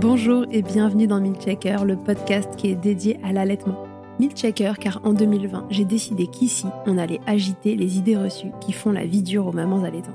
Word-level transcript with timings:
Bonjour 0.00 0.44
et 0.52 0.62
bienvenue 0.62 1.08
dans 1.08 1.20
Milchecker, 1.20 1.78
le 1.84 1.96
podcast 1.96 2.54
qui 2.56 2.70
est 2.70 2.76
dédié 2.76 3.18
à 3.24 3.32
l'allaitement. 3.32 3.84
Milchecker 4.20 4.74
car 4.78 5.00
en 5.02 5.12
2020, 5.12 5.66
j'ai 5.70 5.84
décidé 5.84 6.28
qu'ici, 6.28 6.66
on 6.86 6.98
allait 6.98 7.18
agiter 7.26 7.74
les 7.74 7.98
idées 7.98 8.16
reçues 8.16 8.52
qui 8.60 8.72
font 8.72 8.92
la 8.92 9.04
vie 9.04 9.24
dure 9.24 9.48
aux 9.48 9.52
mamans 9.52 9.82
allaitantes. 9.82 10.14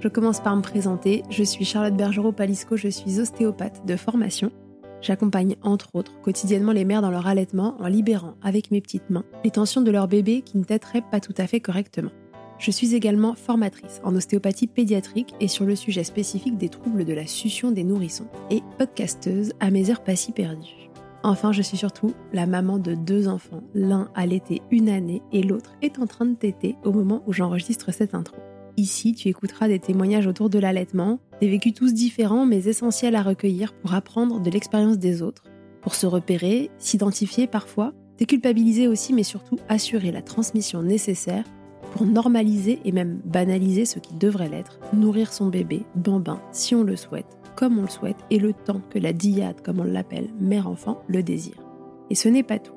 Je 0.00 0.08
commence 0.08 0.40
par 0.40 0.54
me 0.54 0.60
présenter, 0.60 1.22
je 1.30 1.42
suis 1.42 1.64
Charlotte 1.64 1.96
Bergerot-Palisco, 1.96 2.76
je 2.76 2.88
suis 2.88 3.18
ostéopathe 3.18 3.86
de 3.86 3.96
formation. 3.96 4.52
J'accompagne 5.00 5.56
entre 5.62 5.88
autres 5.94 6.20
quotidiennement 6.20 6.72
les 6.72 6.84
mères 6.84 7.00
dans 7.00 7.10
leur 7.10 7.26
allaitement 7.26 7.74
en 7.80 7.86
libérant 7.86 8.34
avec 8.42 8.70
mes 8.70 8.82
petites 8.82 9.08
mains 9.08 9.24
les 9.44 9.50
tensions 9.50 9.80
de 9.80 9.90
leur 9.90 10.08
bébé 10.08 10.42
qui 10.42 10.58
ne 10.58 10.64
têteraient 10.64 11.04
pas 11.10 11.20
tout 11.20 11.34
à 11.38 11.46
fait 11.46 11.60
correctement. 11.60 12.10
Je 12.58 12.70
suis 12.70 12.94
également 12.94 13.34
formatrice 13.34 14.00
en 14.02 14.14
ostéopathie 14.16 14.66
pédiatrique 14.66 15.34
et 15.40 15.48
sur 15.48 15.66
le 15.66 15.76
sujet 15.76 16.04
spécifique 16.04 16.56
des 16.56 16.70
troubles 16.70 17.04
de 17.04 17.12
la 17.12 17.26
succion 17.26 17.70
des 17.70 17.84
nourrissons 17.84 18.28
et 18.50 18.62
podcasteuse 18.78 19.52
à 19.60 19.70
mes 19.70 19.90
heures 19.90 20.02
pas 20.02 20.16
si 20.16 20.32
perdues. 20.32 20.90
Enfin, 21.22 21.52
je 21.52 21.60
suis 21.60 21.76
surtout 21.76 22.14
la 22.32 22.46
maman 22.46 22.78
de 22.78 22.94
deux 22.94 23.28
enfants, 23.28 23.62
l'un 23.74 24.08
a 24.14 24.26
l'été 24.26 24.62
une 24.70 24.88
année 24.88 25.22
et 25.32 25.42
l'autre 25.42 25.72
est 25.82 25.98
en 25.98 26.06
train 26.06 26.24
de 26.24 26.34
téter 26.34 26.76
au 26.84 26.92
moment 26.92 27.22
où 27.26 27.32
j'enregistre 27.32 27.92
cette 27.92 28.14
intro. 28.14 28.36
Ici, 28.76 29.14
tu 29.14 29.28
écouteras 29.28 29.68
des 29.68 29.78
témoignages 29.78 30.26
autour 30.26 30.50
de 30.50 30.58
l'allaitement, 30.58 31.18
des 31.40 31.48
vécus 31.48 31.74
tous 31.74 31.92
différents 31.94 32.46
mais 32.46 32.64
essentiels 32.64 33.16
à 33.16 33.22
recueillir 33.22 33.74
pour 33.74 33.94
apprendre 33.94 34.40
de 34.40 34.50
l'expérience 34.50 34.98
des 34.98 35.20
autres, 35.20 35.44
pour 35.82 35.94
se 35.94 36.06
repérer, 36.06 36.70
s'identifier 36.78 37.46
parfois, 37.46 37.92
déculpabiliser 38.18 38.86
aussi 38.86 39.12
mais 39.12 39.22
surtout 39.24 39.58
assurer 39.68 40.12
la 40.12 40.22
transmission 40.22 40.82
nécessaire 40.82 41.44
pour 41.92 42.06
normaliser 42.06 42.80
et 42.84 42.92
même 42.92 43.20
banaliser 43.24 43.84
ce 43.84 43.98
qui 43.98 44.14
devrait 44.14 44.48
l'être, 44.48 44.78
nourrir 44.92 45.32
son 45.32 45.46
bébé, 45.46 45.84
bambin, 45.94 46.40
si 46.52 46.74
on 46.74 46.82
le 46.82 46.96
souhaite, 46.96 47.38
comme 47.54 47.78
on 47.78 47.82
le 47.82 47.88
souhaite, 47.88 48.18
et 48.30 48.38
le 48.38 48.52
temps 48.52 48.82
que 48.90 48.98
la 48.98 49.12
diade, 49.12 49.62
comme 49.62 49.80
on 49.80 49.84
l'appelle, 49.84 50.28
mère-enfant, 50.40 51.02
le 51.08 51.22
désire. 51.22 51.62
Et 52.10 52.14
ce 52.14 52.28
n'est 52.28 52.42
pas 52.42 52.58
tout. 52.58 52.74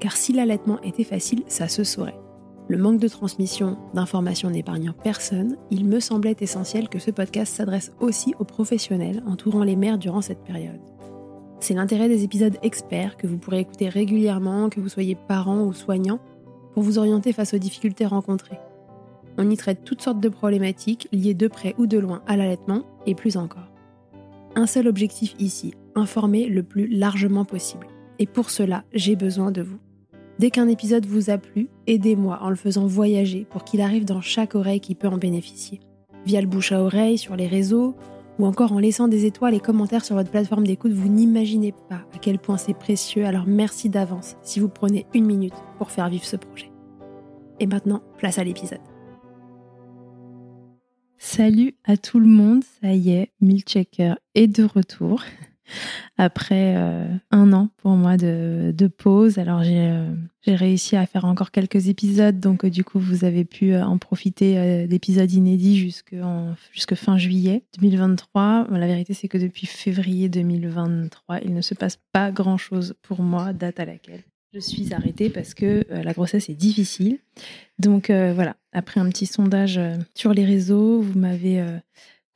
Car 0.00 0.16
si 0.16 0.32
l'allaitement 0.32 0.80
était 0.82 1.04
facile, 1.04 1.44
ça 1.46 1.68
se 1.68 1.84
saurait. 1.84 2.18
Le 2.66 2.78
manque 2.78 2.98
de 2.98 3.08
transmission 3.08 3.76
d'informations 3.92 4.48
n'épargnant 4.48 4.94
personne, 4.94 5.58
il 5.70 5.84
me 5.84 6.00
semblait 6.00 6.36
essentiel 6.40 6.88
que 6.88 6.98
ce 6.98 7.10
podcast 7.10 7.54
s'adresse 7.54 7.92
aussi 8.00 8.34
aux 8.38 8.44
professionnels 8.44 9.22
entourant 9.26 9.64
les 9.64 9.76
mères 9.76 9.98
durant 9.98 10.22
cette 10.22 10.42
période. 10.42 10.80
C'est 11.60 11.74
l'intérêt 11.74 12.08
des 12.08 12.24
épisodes 12.24 12.56
experts 12.62 13.16
que 13.16 13.26
vous 13.26 13.36
pourrez 13.36 13.60
écouter 13.60 13.88
régulièrement, 13.88 14.70
que 14.70 14.80
vous 14.80 14.88
soyez 14.88 15.14
parent 15.14 15.62
ou 15.62 15.72
soignant, 15.74 16.20
pour 16.74 16.82
vous 16.82 16.98
orienter 16.98 17.32
face 17.32 17.54
aux 17.54 17.58
difficultés 17.58 18.04
rencontrées. 18.04 18.58
On 19.38 19.48
y 19.48 19.56
traite 19.56 19.84
toutes 19.84 20.02
sortes 20.02 20.20
de 20.20 20.28
problématiques 20.28 21.08
liées 21.12 21.34
de 21.34 21.48
près 21.48 21.74
ou 21.78 21.86
de 21.86 21.98
loin 21.98 22.22
à 22.26 22.36
l'allaitement 22.36 22.82
et 23.06 23.14
plus 23.14 23.36
encore. 23.36 23.70
Un 24.54 24.66
seul 24.66 24.86
objectif 24.86 25.34
ici, 25.38 25.74
informer 25.94 26.46
le 26.46 26.62
plus 26.62 26.86
largement 26.86 27.44
possible. 27.44 27.86
Et 28.18 28.26
pour 28.26 28.50
cela, 28.50 28.84
j'ai 28.92 29.16
besoin 29.16 29.50
de 29.50 29.62
vous. 29.62 29.78
Dès 30.38 30.50
qu'un 30.50 30.68
épisode 30.68 31.06
vous 31.06 31.30
a 31.30 31.38
plu, 31.38 31.68
aidez-moi 31.86 32.38
en 32.42 32.50
le 32.50 32.56
faisant 32.56 32.86
voyager 32.86 33.46
pour 33.50 33.64
qu'il 33.64 33.80
arrive 33.80 34.04
dans 34.04 34.20
chaque 34.20 34.54
oreille 34.54 34.80
qui 34.80 34.94
peut 34.94 35.08
en 35.08 35.18
bénéficier. 35.18 35.80
Via 36.26 36.40
le 36.40 36.46
bouche 36.46 36.72
à 36.72 36.82
oreille, 36.82 37.18
sur 37.18 37.36
les 37.36 37.46
réseaux, 37.46 37.94
ou 38.38 38.46
encore 38.46 38.72
en 38.72 38.78
laissant 38.78 39.08
des 39.08 39.26
étoiles 39.26 39.54
et 39.54 39.60
commentaires 39.60 40.04
sur 40.04 40.16
votre 40.16 40.30
plateforme 40.30 40.66
d'écoute, 40.66 40.92
vous 40.92 41.08
n'imaginez 41.08 41.72
pas 41.88 42.06
à 42.14 42.18
quel 42.20 42.38
point 42.38 42.56
c'est 42.56 42.74
précieux, 42.74 43.26
alors 43.26 43.44
merci 43.46 43.88
d'avance 43.88 44.36
si 44.42 44.60
vous 44.60 44.68
prenez 44.68 45.06
une 45.14 45.26
minute 45.26 45.54
pour 45.78 45.90
faire 45.90 46.08
vivre 46.08 46.24
ce 46.24 46.36
projet. 46.36 46.70
Et 47.60 47.66
maintenant, 47.66 48.02
place 48.18 48.38
à 48.38 48.44
l'épisode. 48.44 48.80
Salut 51.16 51.74
à 51.84 51.96
tout 51.96 52.20
le 52.20 52.26
monde, 52.26 52.62
ça 52.82 52.92
y 52.92 53.10
est, 53.10 53.32
Milchecker 53.40 54.14
est 54.34 54.48
de 54.48 54.64
retour 54.64 55.22
après 56.16 56.74
euh, 56.76 57.06
un 57.30 57.52
an 57.52 57.70
pour 57.78 57.92
moi 57.92 58.16
de, 58.16 58.72
pause. 58.98 59.38
Alors 59.38 59.62
euh, 59.64 60.14
j'ai 60.42 60.54
réussi 60.54 60.96
à 60.96 61.06
faire 61.06 61.24
encore 61.24 61.50
quelques 61.50 61.88
épisodes, 61.88 62.38
donc 62.38 62.64
euh, 62.64 62.70
du 62.70 62.84
coup 62.84 62.98
vous 62.98 63.24
avez 63.24 63.44
pu 63.44 63.74
en 63.76 63.98
profiter 63.98 64.86
d'épisodes 64.86 65.30
inédits 65.32 65.78
jusque, 65.78 66.14
jusque 66.72 66.94
fin 66.94 67.18
juillet 67.18 67.64
2023. 67.80 68.68
La 68.70 68.86
vérité 68.86 69.14
c'est 69.14 69.28
que 69.28 69.38
depuis 69.38 69.66
février 69.66 70.28
2023, 70.28 71.40
il 71.40 71.54
ne 71.54 71.62
se 71.62 71.74
passe 71.74 71.98
pas 72.12 72.30
grand-chose 72.30 72.94
pour 73.02 73.22
moi, 73.22 73.52
date 73.52 73.80
à 73.80 73.84
laquelle 73.84 74.22
je 74.52 74.60
suis 74.60 74.94
arrêtée 74.94 75.30
parce 75.30 75.52
que 75.52 75.84
la 75.90 76.12
grossesse 76.12 76.48
est 76.48 76.54
difficile. 76.54 77.18
Donc 77.80 78.10
voilà, 78.10 78.54
après 78.72 79.00
un 79.00 79.08
petit 79.08 79.26
sondage 79.26 79.80
sur 80.14 80.32
les 80.32 80.44
réseaux, 80.44 81.00
vous 81.00 81.18
m'avez 81.18 81.64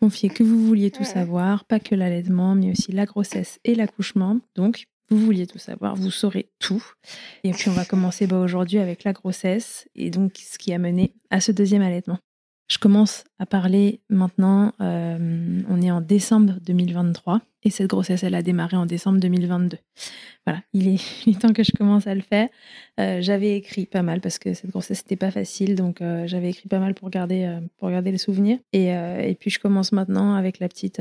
Confiez 0.01 0.29
que 0.29 0.45
vous 0.45 0.65
vouliez 0.65 0.91
tout 0.91 1.05
savoir, 1.05 1.65
pas 1.65 1.81
que 1.81 1.95
l'allaitement, 1.95 2.55
mais 2.55 2.71
aussi 2.71 2.93
la 2.93 3.05
grossesse 3.05 3.59
et 3.65 3.75
l'accouchement. 3.75 4.39
Donc, 4.55 4.85
vous 5.11 5.19
vouliez 5.19 5.47
tout 5.47 5.59
savoir, 5.59 5.97
vous 5.97 6.11
saurez 6.11 6.51
tout. 6.59 6.85
Et 7.43 7.53
puis, 7.53 7.69
on 7.69 7.73
va 7.73 7.85
commencer 7.85 8.27
bah, 8.27 8.39
aujourd'hui 8.39 8.79
avec 8.79 9.05
la 9.05 9.13
grossesse 9.13 9.89
et 9.95 10.11
donc 10.11 10.37
ce 10.37 10.59
qui 10.59 10.73
a 10.73 10.79
mené 10.79 11.15
à 11.31 11.41
ce 11.41 11.51
deuxième 11.51 11.83
allaitement. 11.83 12.19
Je 12.69 12.77
commence 12.77 13.25
à 13.39 13.47
parler 13.47 14.03
maintenant, 14.11 14.75
euh, 14.83 15.63
on 15.71 15.81
est 15.81 15.91
en 15.91 16.03
décembre 16.03 16.59
2023 16.67 17.41
et 17.63 17.71
cette 17.71 17.87
grossesse, 17.89 18.23
elle 18.25 18.35
a 18.35 18.43
démarré 18.43 18.77
en 18.77 18.85
décembre 18.85 19.19
2022. 19.21 19.79
Voilà, 20.47 20.61
il 20.75 20.89
est, 20.89 21.41
temps 21.41 21.55
que 21.55 21.63
je 21.63 21.73
commence 21.73 22.07
à 22.07 22.15
le 22.15 22.21
faire. 22.21 22.49
Euh, 23.01 23.23
j'avais 23.23 23.57
écrit 23.57 23.87
pas 23.87 24.03
mal 24.03 24.21
parce 24.21 24.39
que 24.39 24.53
cette 24.53 24.71
grossesse, 24.71 25.03
n'était 25.03 25.17
pas 25.17 25.31
facile, 25.31 25.77
donc 25.77 26.03
euh, 26.03 26.27
j'avais 26.27 26.51
écrit 26.51 26.69
pas 26.69 26.79
mal 26.79 26.93
pour 26.93 27.09
garder, 27.09 27.59
pour 27.79 27.91
garder 27.91 28.13
les 28.13 28.19
souvenirs. 28.19 28.59
Et, 28.75 29.35
puis 29.41 29.51
je 29.51 29.59
commence 29.59 29.93
maintenant 29.93 30.35
avec 30.35 30.59
la 30.59 30.69
petite 30.69 31.01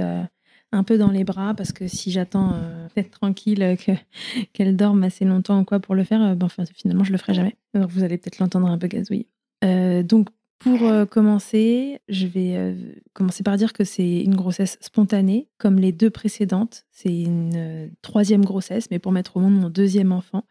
un 0.74 0.84
peu 0.84 0.98
dans 0.98 1.12
les 1.12 1.26
bras 1.26 1.54
parce 1.54 1.74
que 1.74 1.88
si 1.88 2.12
j'attends 2.12 2.56
d'être 2.96 3.12
tranquille 3.12 3.78
qu'elle 4.54 4.78
dorme 4.78 5.04
assez 5.04 5.26
longtemps 5.26 5.60
ou 5.60 5.66
quoi 5.66 5.82
pour 5.82 5.96
le 5.96 6.06
faire, 6.06 6.34
ben, 6.38 6.48
finalement 6.74 7.04
je 7.04 7.12
le 7.12 7.18
ferai 7.18 7.34
jamais. 7.34 7.58
Alors 7.74 7.90
vous 7.90 8.04
allez 8.04 8.18
peut-être 8.18 8.40
l'entendre 8.40 8.68
un 8.68 8.78
peu 8.78 8.88
gazouiller. 8.88 9.28
donc 9.62 10.30
Pour 10.60 10.84
euh, 10.84 11.06
commencer, 11.06 12.00
je 12.10 12.26
vais 12.26 12.56
euh, 12.56 12.74
commencer 13.14 13.44
par 13.44 13.58
dire 13.58 13.74
que 13.74 13.84
c'est 13.84 14.22
une 14.22 14.36
grossesse 14.36 14.78
spontanée, 14.82 15.48
comme 15.60 15.78
les 15.78 15.92
deux 15.92 16.10
précédentes. 16.10 16.86
C'est 16.92 17.14
une 17.14 17.54
euh, 17.56 17.88
troisième 18.02 18.44
grossesse, 18.44 18.90
mais 18.90 18.98
pour 18.98 19.12
mettre 19.12 19.38
au 19.38 19.40
monde 19.40 19.54
mon 19.54 19.70
deuxième 19.70 20.12
enfant. 20.12 20.46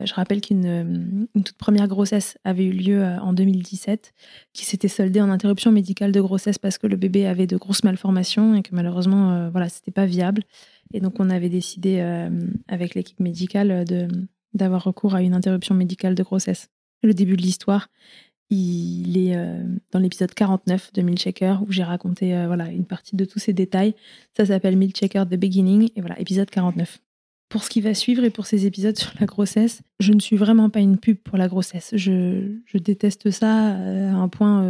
Je 0.00 0.14
rappelle 0.14 0.40
qu'une 0.40 1.26
toute 1.34 1.58
première 1.58 1.88
grossesse 1.88 2.38
avait 2.44 2.64
eu 2.64 2.70
lieu 2.70 3.02
en 3.02 3.32
2017, 3.32 4.14
qui 4.52 4.64
s'était 4.64 4.86
soldée 4.86 5.20
en 5.20 5.28
interruption 5.28 5.72
médicale 5.72 6.12
de 6.12 6.20
grossesse 6.20 6.56
parce 6.56 6.78
que 6.78 6.86
le 6.86 6.94
bébé 6.94 7.26
avait 7.26 7.48
de 7.48 7.56
grosses 7.56 7.82
malformations 7.82 8.54
et 8.54 8.62
que 8.62 8.72
malheureusement, 8.76 9.50
voilà, 9.50 9.68
c'était 9.68 9.90
pas 9.90 10.06
viable. 10.06 10.44
Et 10.94 11.00
donc, 11.00 11.18
on 11.18 11.30
avait 11.30 11.48
décidé 11.48 11.98
avec 12.68 12.94
l'équipe 12.94 13.18
médicale 13.18 13.84
d'avoir 14.54 14.84
recours 14.84 15.16
à 15.16 15.22
une 15.22 15.34
interruption 15.34 15.74
médicale 15.74 16.14
de 16.14 16.22
grossesse. 16.22 16.68
Le 17.02 17.12
début 17.12 17.36
de 17.36 17.42
l'histoire, 17.42 17.88
il 18.50 19.18
est 19.18 19.36
euh, 19.36 19.62
dans 19.92 19.98
l'épisode 19.98 20.32
49 20.32 20.92
de 20.94 21.02
Milkshaker 21.02 21.62
où 21.66 21.72
j'ai 21.72 21.82
raconté 21.82 22.34
euh, 22.34 22.46
voilà, 22.46 22.70
une 22.70 22.86
partie 22.86 23.16
de 23.16 23.24
tous 23.24 23.38
ces 23.38 23.52
détails. 23.52 23.94
Ça 24.36 24.46
s'appelle 24.46 24.76
Milkshaker 24.76 25.26
The 25.26 25.34
Beginning 25.34 25.90
et 25.96 26.00
voilà, 26.00 26.18
épisode 26.18 26.48
49. 26.48 26.98
Pour 27.50 27.64
ce 27.64 27.70
qui 27.70 27.80
va 27.80 27.94
suivre 27.94 28.24
et 28.24 28.30
pour 28.30 28.46
ces 28.46 28.66
épisodes 28.66 28.96
sur 28.96 29.12
la 29.20 29.26
grossesse, 29.26 29.80
je 30.00 30.12
ne 30.12 30.20
suis 30.20 30.36
vraiment 30.36 30.68
pas 30.68 30.80
une 30.80 30.98
pub 30.98 31.16
pour 31.16 31.38
la 31.38 31.48
grossesse. 31.48 31.90
Je, 31.94 32.56
je 32.66 32.78
déteste 32.78 33.30
ça 33.30 33.74
euh, 33.74 34.12
à 34.12 34.16
un 34.16 34.28
point 34.28 34.66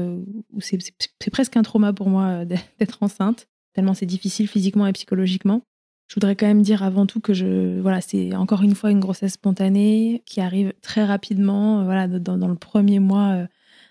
où 0.53 0.61
c'est 0.61 1.31
presque 1.31 1.57
un 1.57 1.63
trauma 1.63 1.93
pour 1.93 2.09
moi 2.09 2.45
d'être 2.45 3.03
enceinte, 3.03 3.49
tellement 3.75 3.95
c'est 3.95 4.07
difficile 4.07 4.49
physiquement 4.49 4.87
et 4.87 4.93
psychologiquement. 4.93 5.63
Je 6.09 6.15
voudrais 6.15 6.37
quand 6.37 6.47
même 6.47 6.63
dire 6.63 6.83
avant 6.83 7.05
tout 7.05 7.21
que 7.21 7.35
je, 7.35 7.81
voilà, 7.81 8.01
c'est 8.01 8.35
encore 8.35 8.63
une 8.63 8.75
fois 8.75 8.91
une 8.91 9.01
grossesse 9.01 9.35
spontanée 9.35 10.23
qui 10.25 10.41
arrive 10.41 10.73
très 10.81 11.05
rapidement. 11.05 11.85
Voilà, 11.85 12.09
dans, 12.09 12.39
dans 12.39 12.49
le 12.49 12.55
premier 12.55 12.99
mois, 12.99 13.47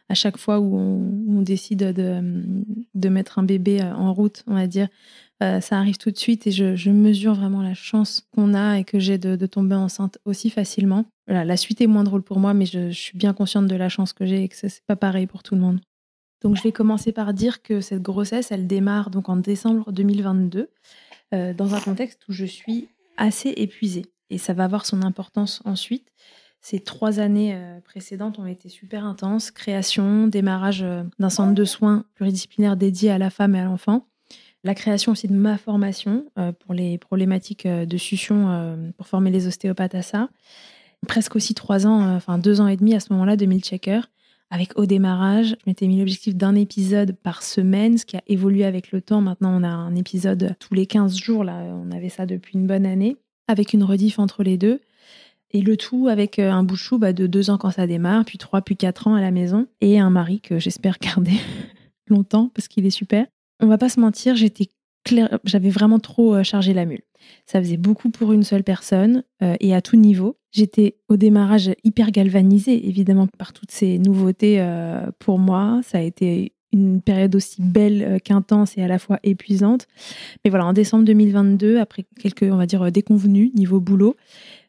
à 0.10 0.14
chaque 0.14 0.38
fois 0.38 0.60
où 0.60 0.78
on, 0.78 1.42
décide 1.42 1.80
de, 1.94 3.10
mettre 3.10 3.40
un 3.40 3.44
bébé 3.44 3.82
euh, 3.82 3.94
en 3.94 4.14
route, 4.14 4.44
on 4.48 4.56
va 4.56 4.68
dire, 4.68 4.88
euh, 5.44 5.62
ça 5.62 5.78
arrive 5.78 5.98
tout 5.98 6.12
de 6.12 6.18
suite 6.18 6.48
et 6.48 6.52
je, 6.52 6.90
mesure 6.90 7.36
vraiment 7.36 7.62
la 7.62 7.74
chance 7.74 8.28
qu'on 8.34 8.54
a 8.54 8.80
et 8.80 8.84
que 8.84 9.00
j'ai 9.00 9.18
de, 9.18 9.46
tomber 9.46 9.76
enceinte 9.76 10.18
aussi 10.26 10.50
facilement. 10.50 11.06
Voilà, 11.28 11.46
la 11.46 11.58
suite 11.58 11.82
est 11.82 11.88
moins 11.88 12.04
drôle 12.04 12.24
pour 12.24 12.40
moi, 12.40 12.54
mais 12.54 12.66
je, 12.66 12.90
suis 12.92 13.18
bien 13.18 13.34
consciente 13.34 13.68
de 13.68 13.76
la 13.76 13.90
chance 13.90 14.14
que 14.14 14.26
j'ai 14.26 14.44
et 14.44 14.48
que 14.48 14.56
ce 14.56 14.66
n'est 14.66 14.72
pas 14.88 14.96
pareil 14.96 15.28
pour 15.28 15.44
tout 15.44 15.56
le 15.56 15.62
monde. 15.62 15.80
Donc 16.42 16.56
je 16.56 16.64
vais 16.64 16.72
commencer 16.72 17.12
par 17.12 17.34
dire 17.34 17.62
que 17.62 17.82
cette 17.82 18.02
grossesse, 18.02 18.52
elle 18.52 18.68
démarre 18.68 19.10
donc 19.10 19.28
en 19.30 19.38
décembre 19.38 19.92
2022, 19.92 20.70
euh, 21.34 21.54
dans 21.54 21.74
un 21.74 21.82
contexte 21.82 22.22
où 22.30 22.32
je 22.32 22.46
suis 22.46 22.88
assez 23.18 23.50
épuisée. 23.58 24.06
Et 24.30 24.38
ça 24.38 24.54
va 24.54 24.66
avoir 24.66 24.86
son 24.86 25.02
importance 25.02 25.62
ensuite, 25.66 26.08
ces 26.70 26.82
trois 26.82 27.22
années 27.22 27.56
euh, 27.56 27.80
précédentes 27.80 28.40
ont 28.40 28.46
été 28.46 28.68
super 28.68 29.06
intenses. 29.06 29.52
Création, 29.52 30.28
démarrage 30.28 30.84
euh, 30.84 31.04
d'un 31.18 31.30
centre 31.30 31.54
de 31.54 31.64
soins 31.64 32.04
pluridisciplinaire 32.16 32.76
dédié 32.76 33.10
à 33.10 33.18
la 33.18 33.30
femme 33.30 33.56
et 33.56 33.60
à 33.62 33.64
l'enfant. 33.64 34.06
La 34.66 34.76
création 34.76 35.14
aussi 35.14 35.30
de 35.30 35.34
ma 35.34 35.58
formation 35.58 36.26
euh, 36.38 36.52
pour 36.52 36.74
les 36.74 36.98
problématiques 36.98 37.66
de 37.66 37.98
succion 37.98 38.92
pour 38.98 39.08
former 39.08 39.32
les 39.32 39.48
ostéopathes 39.48 39.96
à 39.96 40.02
ça. 40.02 40.28
Presque 41.08 41.38
aussi 41.38 41.54
trois 41.54 41.88
ans, 41.88 42.14
enfin 42.14 42.38
deux 42.38 42.60
ans 42.60 42.68
et 42.68 42.76
demi 42.76 42.96
à 42.96 43.00
ce 43.00 43.14
moment-là 43.14 43.38
de 43.38 43.46
Checker. 43.60 44.02
Avec 44.50 44.78
au 44.78 44.86
démarrage, 44.86 45.52
je 45.52 45.64
m'étais 45.68 45.88
mis 45.88 46.00
l'objectif 46.00 46.36
d'un 46.36 46.56
épisode 46.56 47.14
par 47.14 47.44
semaine, 47.44 47.98
ce 47.98 48.06
qui 48.06 48.18
a 48.18 48.24
évolué 48.28 48.66
avec 48.66 48.92
le 48.92 49.00
temps. 49.00 49.22
Maintenant, 49.22 49.58
on 49.58 49.64
a 49.64 49.70
un 49.70 49.96
épisode 49.96 50.58
tous 50.60 50.74
les 50.74 50.86
15 50.86 51.16
jours. 51.16 51.46
Là, 51.46 51.64
on 51.64 51.92
avait 51.92 52.10
ça 52.10 52.26
depuis 52.26 52.56
une 52.56 52.68
bonne 52.68 52.86
année, 52.86 53.16
avec 53.48 53.72
une 53.72 53.86
rediff 53.86 54.20
entre 54.20 54.44
les 54.44 54.58
deux. 54.58 54.82
Et 55.52 55.62
le 55.62 55.78
tout 55.78 56.08
avec 56.08 56.40
euh, 56.40 56.52
un 56.52 56.64
bout 56.64 56.76
de 56.76 56.98
bah, 56.98 57.14
de 57.14 57.28
deux 57.28 57.50
ans 57.50 57.58
quand 57.58 57.72
ça 57.72 57.88
démarre, 57.88 58.26
puis 58.26 58.38
trois, 58.38 58.62
puis 58.62 58.76
quatre 58.76 59.08
ans 59.08 59.16
à 59.16 59.22
la 59.22 59.32
maison, 59.32 59.68
et 59.82 60.00
un 60.00 60.10
mari 60.10 60.42
que 60.42 60.60
j'espère 60.60 60.98
garder 61.02 61.38
longtemps 62.08 62.52
parce 62.54 62.68
qu'il 62.68 62.86
est 62.86 62.92
super. 62.92 63.26
On 63.60 63.68
va 63.68 63.78
pas 63.78 63.90
se 63.90 64.00
mentir, 64.00 64.36
j'étais 64.36 64.70
j'avais 65.46 65.70
vraiment 65.70 66.00
trop 66.00 66.36
euh, 66.36 66.44
chargé 66.44 66.74
la 66.74 66.84
mule. 66.84 67.04
Ça 67.46 67.62
faisait 67.62 67.78
beaucoup 67.78 68.10
pour 68.10 68.34
une 68.34 68.44
seule 68.44 68.66
personne 68.66 69.24
euh, 69.42 69.56
et 69.62 69.74
à 69.74 69.82
tout 69.82 69.96
niveau. 69.96 70.38
J'étais 70.52 70.98
au 71.08 71.16
démarrage 71.16 71.72
hyper 71.86 72.12
galvanisée, 72.12 72.90
évidemment, 72.90 73.28
par 73.38 73.54
toutes 73.54 73.72
ces 73.72 74.00
nouveautés 74.00 74.62
pour 75.20 75.40
moi. 75.40 75.80
Ça 75.84 76.00
a 76.00 76.02
été 76.02 76.57
une 76.74 77.02
période 77.02 77.36
aussi 77.36 77.62
belle 77.62 78.20
qu'intense 78.24 78.78
et 78.78 78.84
à 78.84 78.88
la 78.88 79.00
fois 79.00 79.20
épuisante. 79.24 79.88
Mais 80.44 80.50
voilà, 80.50 80.66
en 80.66 80.74
décembre 80.74 81.06
2022, 81.06 81.80
après 81.80 82.06
quelques, 82.20 82.44
on 82.44 82.58
va 82.58 82.66
dire, 82.66 82.92
déconvenus 82.92 83.54
niveau 83.56 83.80
boulot, 83.80 84.16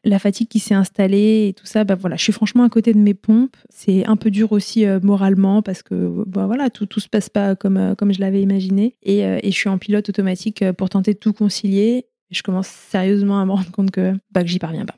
la 0.03 0.19
fatigue 0.19 0.47
qui 0.47 0.59
s'est 0.59 0.75
installée 0.75 1.47
et 1.49 1.53
tout 1.53 1.65
ça, 1.65 1.83
bah 1.83 1.95
voilà, 1.95 2.15
je 2.15 2.23
suis 2.23 2.33
franchement 2.33 2.63
à 2.63 2.69
côté 2.69 2.93
de 2.93 2.99
mes 2.99 3.13
pompes. 3.13 3.57
C'est 3.69 4.05
un 4.05 4.15
peu 4.15 4.31
dur 4.31 4.51
aussi 4.51 4.85
euh, 4.85 4.99
moralement 5.01 5.61
parce 5.61 5.83
que 5.83 6.23
bah 6.27 6.45
voilà, 6.45 6.69
tout 6.69 6.85
tout 6.85 6.99
se 6.99 7.09
passe 7.09 7.29
pas 7.29 7.55
comme 7.55 7.77
euh, 7.77 7.95
comme 7.95 8.13
je 8.13 8.19
l'avais 8.19 8.41
imaginé 8.41 8.95
et, 9.03 9.25
euh, 9.25 9.39
et, 9.43 9.51
je 9.51 9.57
suis 9.57 9.69
en 9.69 9.77
pilote 9.77 10.07
automatique 10.09 10.63
pour 10.73 10.89
tenter 10.89 11.13
de 11.13 11.19
tout 11.19 11.33
concilier. 11.33 12.05
Je 12.31 12.43
commence 12.43 12.67
sérieusement 12.67 13.39
à 13.41 13.45
me 13.45 13.51
rendre 13.51 13.71
compte 13.71 13.91
que 13.91 14.13
bah, 14.31 14.43
que 14.43 14.49
j'y 14.49 14.59
parviens 14.59 14.85
pas. 14.85 14.95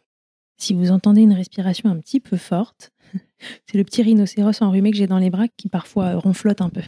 Si 0.58 0.74
vous 0.74 0.92
entendez 0.92 1.22
une 1.22 1.34
respiration 1.34 1.90
un 1.90 1.98
petit 1.98 2.20
peu 2.20 2.38
forte, 2.38 2.92
c'est 3.66 3.78
le 3.78 3.84
petit 3.84 4.02
rhinocéros 4.02 4.62
enrhumé 4.62 4.92
que 4.92 4.98
j'ai 4.98 5.08
dans 5.08 5.18
les 5.18 5.30
bras 5.30 5.48
qui 5.48 5.70
parfois 5.70 6.16
ronflote 6.16 6.62
un 6.62 6.70
peu. 6.70 6.82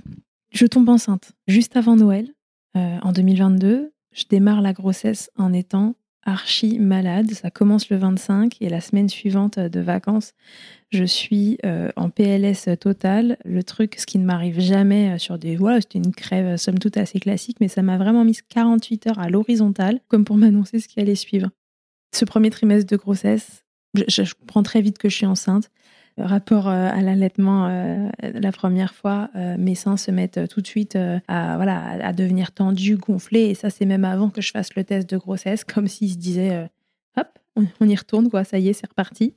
Je 0.51 0.65
tombe 0.65 0.89
enceinte 0.89 1.31
juste 1.47 1.75
avant 1.75 1.95
Noël 1.95 2.33
en 2.75 3.11
2022. 3.11 3.91
Je 4.13 4.23
démarre 4.29 4.61
la 4.61 4.73
grossesse 4.73 5.29
en 5.35 5.53
étant 5.53 5.95
archi 6.25 6.79
malade. 6.79 7.31
Ça 7.31 7.51
commence 7.51 7.89
le 7.89 7.97
25 7.97 8.57
et 8.61 8.69
la 8.69 8.81
semaine 8.81 9.09
suivante 9.09 9.59
de 9.59 9.79
vacances, 9.79 10.33
je 10.91 11.03
suis 11.03 11.57
euh, 11.65 11.89
en 11.95 12.09
PLS 12.09 12.69
total. 12.79 13.37
Le 13.45 13.63
truc, 13.63 13.95
ce 13.97 14.05
qui 14.05 14.19
ne 14.19 14.25
m'arrive 14.25 14.59
jamais 14.59 15.11
euh, 15.11 15.17
sur 15.17 15.37
des. 15.37 15.55
Voilà, 15.55 15.81
c'était 15.81 15.99
une 15.99 16.13
crève 16.13 16.45
euh, 16.45 16.57
somme 16.57 16.79
toute 16.79 16.97
assez 16.97 17.19
classique, 17.19 17.57
mais 17.59 17.67
ça 17.67 17.81
m'a 17.81 17.97
vraiment 17.97 18.23
mis 18.23 18.37
48 18.49 19.07
heures 19.07 19.19
à 19.19 19.29
l'horizontale, 19.29 19.99
comme 20.07 20.25
pour 20.25 20.37
m'annoncer 20.37 20.79
ce 20.79 20.87
qui 20.87 20.99
allait 20.99 21.15
suivre. 21.15 21.49
Ce 22.13 22.25
premier 22.25 22.49
trimestre 22.49 22.89
de 22.89 22.95
grossesse, 22.95 23.63
je, 23.95 24.03
je, 24.07 24.33
comprends 24.33 24.63
très 24.63 24.81
vite 24.81 24.97
que 24.97 25.09
je 25.09 25.15
suis 25.15 25.25
enceinte 25.25 25.69
rapport 26.17 26.67
euh, 26.67 26.89
à 26.91 27.01
l'allaitement 27.01 27.67
euh, 27.67 28.09
la 28.21 28.51
première 28.51 28.93
fois, 28.93 29.29
euh, 29.35 29.55
mes 29.57 29.75
seins 29.75 29.97
se 29.97 30.11
mettent 30.11 30.47
tout 30.49 30.61
de 30.61 30.67
suite 30.67 30.97
à, 31.27 31.55
voilà, 31.55 32.05
à 32.05 32.13
devenir 32.13 32.51
tendus, 32.51 32.97
gonflés. 32.97 33.49
Et 33.49 33.55
ça, 33.55 33.69
c'est 33.69 33.85
même 33.85 34.05
avant 34.05 34.29
que 34.29 34.41
je 34.41 34.51
fasse 34.51 34.75
le 34.75 34.83
test 34.83 35.09
de 35.09 35.17
grossesse, 35.17 35.63
comme 35.63 35.87
s'ils 35.87 36.11
se 36.11 36.17
disaient 36.17 36.69
hop, 37.17 37.27
on 37.79 37.87
y 37.87 37.95
retourne, 37.95 38.29
quoi, 38.29 38.43
ça 38.43 38.59
y 38.59 38.69
est, 38.69 38.73
c'est 38.73 38.87
reparti. 38.87 39.33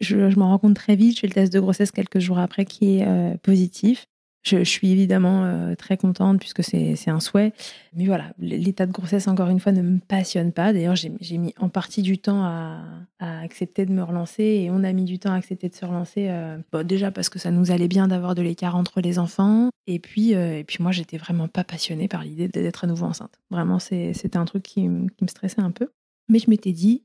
Je, 0.00 0.30
je 0.30 0.38
m'en 0.38 0.48
rends 0.48 0.58
compte 0.58 0.76
très 0.76 0.96
vite. 0.96 1.16
Je 1.16 1.20
fais 1.20 1.26
le 1.26 1.32
test 1.32 1.52
de 1.52 1.60
grossesse 1.60 1.90
quelques 1.90 2.18
jours 2.18 2.38
après 2.38 2.64
qui 2.64 2.98
est 2.98 3.38
positif. 3.42 4.06
Je, 4.44 4.62
suis 4.62 4.92
évidemment 4.92 5.44
euh, 5.44 5.74
très 5.74 5.96
contente 5.96 6.38
puisque 6.38 6.62
c'est 6.62 7.08
un 7.08 7.20
souhait. 7.20 7.54
Mais 7.94 8.04
voilà, 8.04 8.34
l'état 8.38 8.84
de 8.84 8.92
grossesse, 8.92 9.26
encore 9.26 9.48
une 9.48 9.58
fois, 9.58 9.72
ne 9.72 9.80
me 9.80 9.98
passionne 10.00 10.52
pas. 10.52 10.74
D'ailleurs, 10.74 10.96
j'ai 10.96 11.38
mis 11.38 11.54
en 11.58 11.70
partie 11.70 12.02
du 12.02 12.18
temps 12.18 12.44
à, 12.44 12.82
accepter 13.20 13.86
de 13.86 13.92
me 13.92 14.02
relancer 14.02 14.42
et 14.42 14.70
on 14.70 14.84
a 14.84 14.92
mis 14.92 15.04
du 15.04 15.18
temps 15.18 15.32
à 15.32 15.36
accepter 15.36 15.70
de 15.70 15.74
se 15.74 15.86
relancer. 15.86 16.26
Euh, 16.28 16.58
déjà 16.84 17.10
parce 17.10 17.30
que 17.30 17.38
ça 17.38 17.50
nous 17.50 17.70
allait 17.70 17.88
bien 17.88 18.06
d'avoir 18.06 18.34
de 18.34 18.42
l'écart 18.42 18.76
entre 18.76 19.00
les 19.00 19.18
enfants. 19.18 19.70
Et 19.86 19.98
puis, 19.98 20.34
euh, 20.34 20.58
et 20.58 20.64
puis 20.64 20.78
moi, 20.80 20.92
j'étais 20.92 21.16
vraiment 21.16 21.48
pas 21.48 21.64
passionnée 21.64 22.06
par 22.06 22.22
l'idée 22.22 22.48
d'être 22.48 22.84
à 22.84 22.86
nouveau 22.86 23.06
enceinte. 23.06 23.40
Vraiment, 23.50 23.78
c'était 23.78 24.36
un 24.36 24.44
truc 24.44 24.62
qui, 24.62 24.88
me 24.88 25.08
stressait 25.26 25.62
un 25.62 25.70
peu. 25.70 25.88
Mais 26.28 26.38
je 26.38 26.50
m'étais 26.50 26.72
dit, 26.72 27.02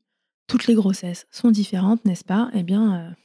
toutes 0.47 0.67
les 0.67 0.75
grossesses 0.75 1.25
sont 1.31 1.51
différentes, 1.51 2.03
n'est-ce 2.03 2.25
pas? 2.25 2.49
Eh 2.53 2.63
bien, 2.63 3.15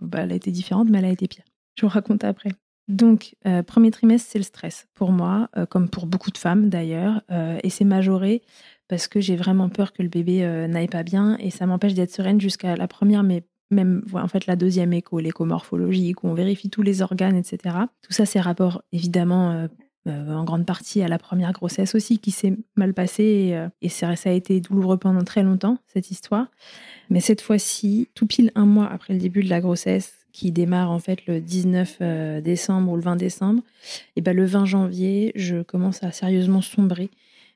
bah, 0.00 0.20
elle 0.22 0.32
a 0.32 0.36
été 0.36 0.52
différente, 0.52 0.88
mais 0.90 0.98
elle 0.98 1.06
a 1.06 1.10
été 1.10 1.26
pire. 1.26 1.44
Je 1.76 1.86
vous 1.86 1.90
raconte 1.90 2.22
après. 2.22 2.50
Donc, 2.88 3.34
euh, 3.46 3.62
premier 3.62 3.90
trimestre, 3.90 4.28
c'est 4.30 4.38
le 4.38 4.44
stress 4.44 4.86
pour 4.94 5.10
moi, 5.10 5.48
euh, 5.56 5.64
comme 5.64 5.88
pour 5.88 6.06
beaucoup 6.06 6.30
de 6.30 6.38
femmes 6.38 6.68
d'ailleurs, 6.68 7.22
euh, 7.30 7.58
et 7.62 7.70
c'est 7.70 7.84
majoré 7.84 8.42
parce 8.88 9.08
que 9.08 9.20
j'ai 9.20 9.36
vraiment 9.36 9.70
peur 9.70 9.94
que 9.94 10.02
le 10.02 10.10
bébé 10.10 10.46
n'aille 10.68 10.88
pas 10.88 11.02
bien 11.02 11.38
et 11.40 11.50
ça 11.50 11.64
m'empêche 11.64 11.94
d'être 11.94 12.10
sereine 12.10 12.38
jusqu'à 12.38 12.76
la 12.76 12.86
première, 12.86 13.22
mais 13.22 13.42
même 13.70 14.04
en 14.12 14.28
fait 14.28 14.44
la 14.46 14.56
deuxième 14.56 14.92
écho, 14.92 15.20
l'écho 15.20 15.46
où 15.46 16.16
on 16.22 16.34
vérifie 16.34 16.68
tous 16.68 16.82
les 16.82 17.00
organes, 17.00 17.34
etc. 17.34 17.76
Tout 18.02 18.12
ça, 18.12 18.26
c'est 18.26 18.40
rapport 18.40 18.82
évidemment 18.92 19.68
en 20.06 20.44
grande 20.44 20.66
partie 20.66 21.00
à 21.00 21.08
la 21.08 21.18
première 21.18 21.52
grossesse 21.52 21.94
aussi 21.94 22.18
qui 22.18 22.30
s'est 22.30 22.54
mal 22.76 22.92
passée 22.92 23.58
et, 23.80 23.88
ça 23.88 24.10
a 24.26 24.30
été 24.30 24.60
douloureux 24.60 24.98
pendant 24.98 25.24
très 25.24 25.42
longtemps 25.42 25.78
cette 25.86 26.10
histoire. 26.10 26.48
Mais 27.08 27.20
cette 27.20 27.40
fois-ci, 27.40 28.10
tout 28.14 28.26
pile 28.26 28.52
un 28.54 28.66
mois 28.66 28.86
après 28.86 29.14
le 29.14 29.18
début 29.18 29.42
de 29.42 29.48
la 29.48 29.62
grossesse, 29.62 30.23
qui 30.34 30.50
démarre 30.50 30.90
en 30.90 30.98
fait 30.98 31.26
le 31.26 31.40
19 31.40 31.98
euh, 32.00 32.40
décembre 32.40 32.90
ou 32.90 32.96
le 32.96 33.02
20 33.02 33.16
décembre, 33.16 33.62
et 34.16 34.20
ben 34.20 34.36
le 34.36 34.44
20 34.44 34.66
janvier, 34.66 35.32
je 35.36 35.62
commence 35.62 36.02
à 36.02 36.10
sérieusement 36.10 36.60
sombrer 36.60 37.08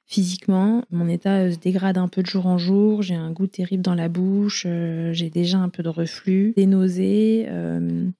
physiquement. 0.07 0.85
Mon 0.91 1.09
état 1.09 1.39
euh, 1.39 1.51
se 1.51 1.59
dégrade 1.59 1.99
un 1.99 2.07
peu 2.07 2.23
de 2.23 2.29
jour 2.29 2.47
en 2.47 2.57
jour. 2.57 3.03
J'ai 3.03 3.17
un 3.17 3.33
goût 3.33 3.49
terrible 3.49 3.83
dans 3.83 3.97
la 3.97 4.09
bouche. 4.09 4.63
Euh, 4.65 5.13
j'ai 5.13 5.29
déjà 5.29 5.59
un 5.59 5.69
peu 5.69 5.83
de 5.83 5.89
reflux, 5.89 6.55
des 6.57 6.67
nausées. 6.67 7.49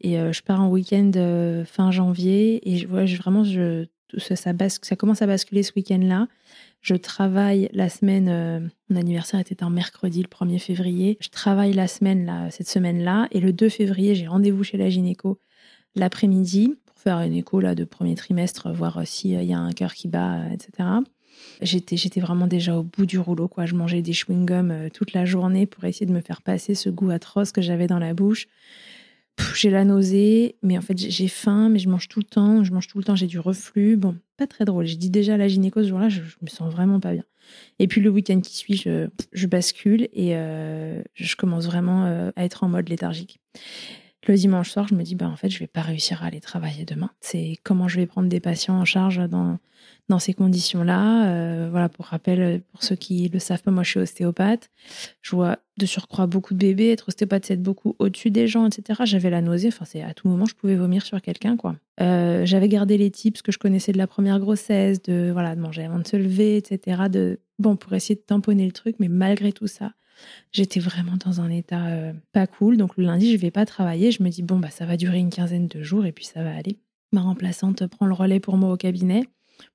et 0.01 0.17
je 0.33 0.43
pars 0.43 0.61
en 0.61 0.69
week-end 0.69 1.13
fin 1.65 1.93
janvier. 1.93 2.69
Et 2.69 2.79
je, 2.79 3.17
vraiment, 3.17 3.45
ça 4.19 4.97
commence 4.97 5.23
à 5.23 5.27
basculer 5.27 5.63
ce 5.63 5.73
week-end-là. 5.77 6.27
Je 6.81 6.95
travaille 6.95 7.69
la 7.73 7.89
semaine, 7.89 8.29
euh, 8.29 8.61
mon 8.89 8.97
anniversaire 8.97 9.41
était 9.41 9.63
un 9.63 9.71
mercredi, 9.71 10.23
le 10.23 10.29
1er 10.29 10.59
février. 10.59 11.19
Je 11.21 11.29
travaille 11.29 11.73
la 11.73 11.89
semaine, 11.89 12.25
là, 12.25 12.51
cette 12.51 12.69
semaine-là. 12.69 13.29
Et 13.33 13.41
le 13.41 13.53
2 13.53 13.69
février, 13.69 14.15
j'ai 14.15 14.27
rendez-vous 14.27 14.65
chez 14.65 14.77
la 14.77 14.89
gynéco 14.89 15.41
l'après-midi 15.97 16.75
pour 16.87 16.99
faire 16.99 17.19
une 17.21 17.35
écho 17.35 17.61
là, 17.61 17.75
de 17.75 17.85
premier 17.85 18.15
trimestre, 18.15 18.73
voir 18.73 19.07
s'il 19.07 19.43
y 19.43 19.53
a 19.53 19.59
un 19.59 19.73
cœur 19.73 19.95
qui 19.95 20.09
bat, 20.09 20.41
etc. 20.53 20.89
J'étais, 21.61 21.97
j'étais 21.97 22.21
vraiment 22.21 22.47
déjà 22.47 22.77
au 22.77 22.83
bout 22.83 23.07
du 23.07 23.19
rouleau. 23.19 23.49
Quoi. 23.49 23.67
Je 23.67 23.75
mangeais 23.75 24.03
des 24.03 24.13
chewing-gums 24.13 24.91
toute 24.91 25.13
la 25.13 25.25
journée 25.25 25.67
pour 25.67 25.85
essayer 25.85 26.07
de 26.07 26.13
me 26.13 26.21
faire 26.21 26.43
passer 26.43 26.75
ce 26.75 26.91
goût 26.91 27.11
atroce 27.11 27.53
que 27.53 27.61
j'avais 27.61 27.87
dans 27.87 27.99
la 27.99 28.15
bouche 28.15 28.47
j'ai 29.55 29.71
la 29.71 29.85
nausée, 29.85 30.57
mais 30.63 30.79
en 30.79 30.81
fait 30.81 30.97
j'ai 30.97 31.29
faim, 31.29 31.69
mais 31.69 31.79
je 31.79 31.89
mange 31.89 32.09
tout 32.09 32.21
le 32.21 32.25
temps, 32.25 32.65
je 32.65 32.73
mange 32.73 32.87
tout 32.87 32.99
le 32.99 33.05
temps, 33.05 33.17
j'ai 33.17 33.27
du 33.27 33.39
reflux. 33.39 33.97
Bon, 33.97 34.17
pas 34.37 34.47
très 34.47 34.65
drôle. 34.65 34.87
Je 34.87 34.97
dis 34.97 35.11
déjà 35.11 35.37
la 35.37 35.49
gynéco 35.49 35.83
ce 35.83 35.89
jour-là, 35.89 36.09
je, 36.09 36.21
me 36.21 36.49
sens 36.49 36.73
vraiment 36.73 37.01
pas 37.01 37.13
bien. 37.13 37.25
Et 37.79 37.89
puis 37.89 38.01
le 38.01 38.11
week-end 38.11 38.41
qui 38.41 38.57
suit, 38.57 38.77
je, 38.77 39.09
je 39.33 39.47
bascule 39.47 40.09
et 40.13 40.37
euh, 40.37 41.03
je 41.15 41.37
commence 41.37 41.67
vraiment 41.67 42.05
euh, 42.05 42.31
à 42.37 42.45
être 42.45 42.65
en 42.65 42.69
mode 42.69 42.89
léthargique. 42.89 43.41
Le 44.27 44.35
dimanche 44.35 44.71
soir, 44.71 44.89
je 44.89 44.95
me 44.95 45.03
dis, 45.03 45.15
bah, 45.15 45.29
en 45.29 45.37
fait, 45.37 45.49
je 45.49 45.59
vais 45.59 45.69
pas 45.69 45.81
réussir 45.81 46.23
à 46.23 46.27
aller 46.27 46.41
travailler 46.41 46.85
demain. 46.85 47.11
C'est 47.21 47.57
comment 47.63 47.89
je 47.89 48.01
vais 48.01 48.07
prendre 48.07 48.29
des 48.29 48.41
patients 48.41 48.75
en 48.75 48.85
charge 48.85 49.21
dans, 49.29 49.59
dans 50.09 50.19
ces 50.19 50.35
conditions-là. 50.35 51.29
Euh, 51.29 51.69
voilà, 51.71 51.89
pour 51.89 52.07
rappel, 52.07 52.63
pour 52.73 52.83
ceux 52.83 52.97
qui 52.97 53.29
le 53.29 53.39
savent 53.39 53.63
pas, 53.63 53.71
moi, 53.71 53.85
je 53.85 53.91
suis 53.91 54.01
ostéopathe. 54.01 54.71
Je 55.23 55.37
vois 55.37 55.59
de 55.79 55.87
surcroît 55.87 56.27
beaucoup 56.27 56.55
de 56.55 56.59
bébés. 56.59 56.91
Être 56.91 57.09
ostéopathe, 57.09 57.47
c'est 57.47 57.55
être 57.55 57.63
beaucoup 57.63 57.95
au-dessus 57.99 58.31
des 58.31 58.49
gens, 58.49 58.67
etc. 58.67 59.03
J'avais 59.05 59.31
la 59.31 59.41
nausée. 59.41 59.69
Enfin, 59.69 59.85
c'est 59.85 60.03
à 60.03 60.15
tout 60.15 60.29
moment, 60.29 60.47
je 60.47 60.55
pouvais 60.55 60.77
vomir 60.77 61.05
sur 61.05 61.21
quelqu'un, 61.23 61.57
quoi. 61.57 61.77
Euh, 62.01 62.45
j'avais 62.45 62.69
gardé 62.69 62.99
les 62.99 63.11
tips 63.11 63.43
que 63.43 63.53
je 63.53 63.59
connaissais 63.59 63.93
de 63.93 63.99
la 63.99 64.07
première 64.07 64.41
grossesse, 64.41 65.01
de, 65.03 65.31
voilà, 65.33 65.55
de 65.55 65.61
manger 65.61 65.85
avant 65.85 65.99
de 65.99 66.07
se 66.07 66.17
lever, 66.17 66.57
etc. 66.57 67.03
De, 67.11 67.39
bon, 67.59 67.77
pour 67.77 67.93
essayer 67.93 68.17
de 68.17 68.21
tamponner 68.21 68.67
le 68.67 68.73
truc, 68.73 68.97
mais 68.99 69.09
malgré 69.09 69.53
tout 69.53 69.67
ça, 69.69 69.93
J'étais 70.53 70.81
vraiment 70.81 71.17
dans 71.25 71.41
un 71.41 71.51
état 71.51 71.87
euh, 71.87 72.13
pas 72.33 72.47
cool. 72.47 72.77
Donc 72.77 72.97
le 72.97 73.05
lundi, 73.05 73.33
je 73.33 73.37
vais 73.37 73.51
pas 73.51 73.67
travailler. 73.67 74.11
Je 74.11 74.23
me 74.23 74.29
dis, 74.29 74.43
bon, 74.43 74.59
bah, 74.59 74.71
ça 74.71 74.87
va 74.87 74.97
durer 74.97 75.19
une 75.19 75.31
quinzaine 75.31 75.69
de 75.69 75.83
jours 75.83 76.07
et 76.07 76.13
puis 76.13 76.25
ça 76.25 76.43
va 76.43 76.55
aller. 76.55 76.79
Ma 77.13 77.23
remplaçante 77.23 77.87
prend 77.87 78.07
le 78.07 78.15
relais 78.15 78.41
pour 78.41 78.57
moi 78.57 78.73
au 78.73 78.77
cabinet. 78.77 79.25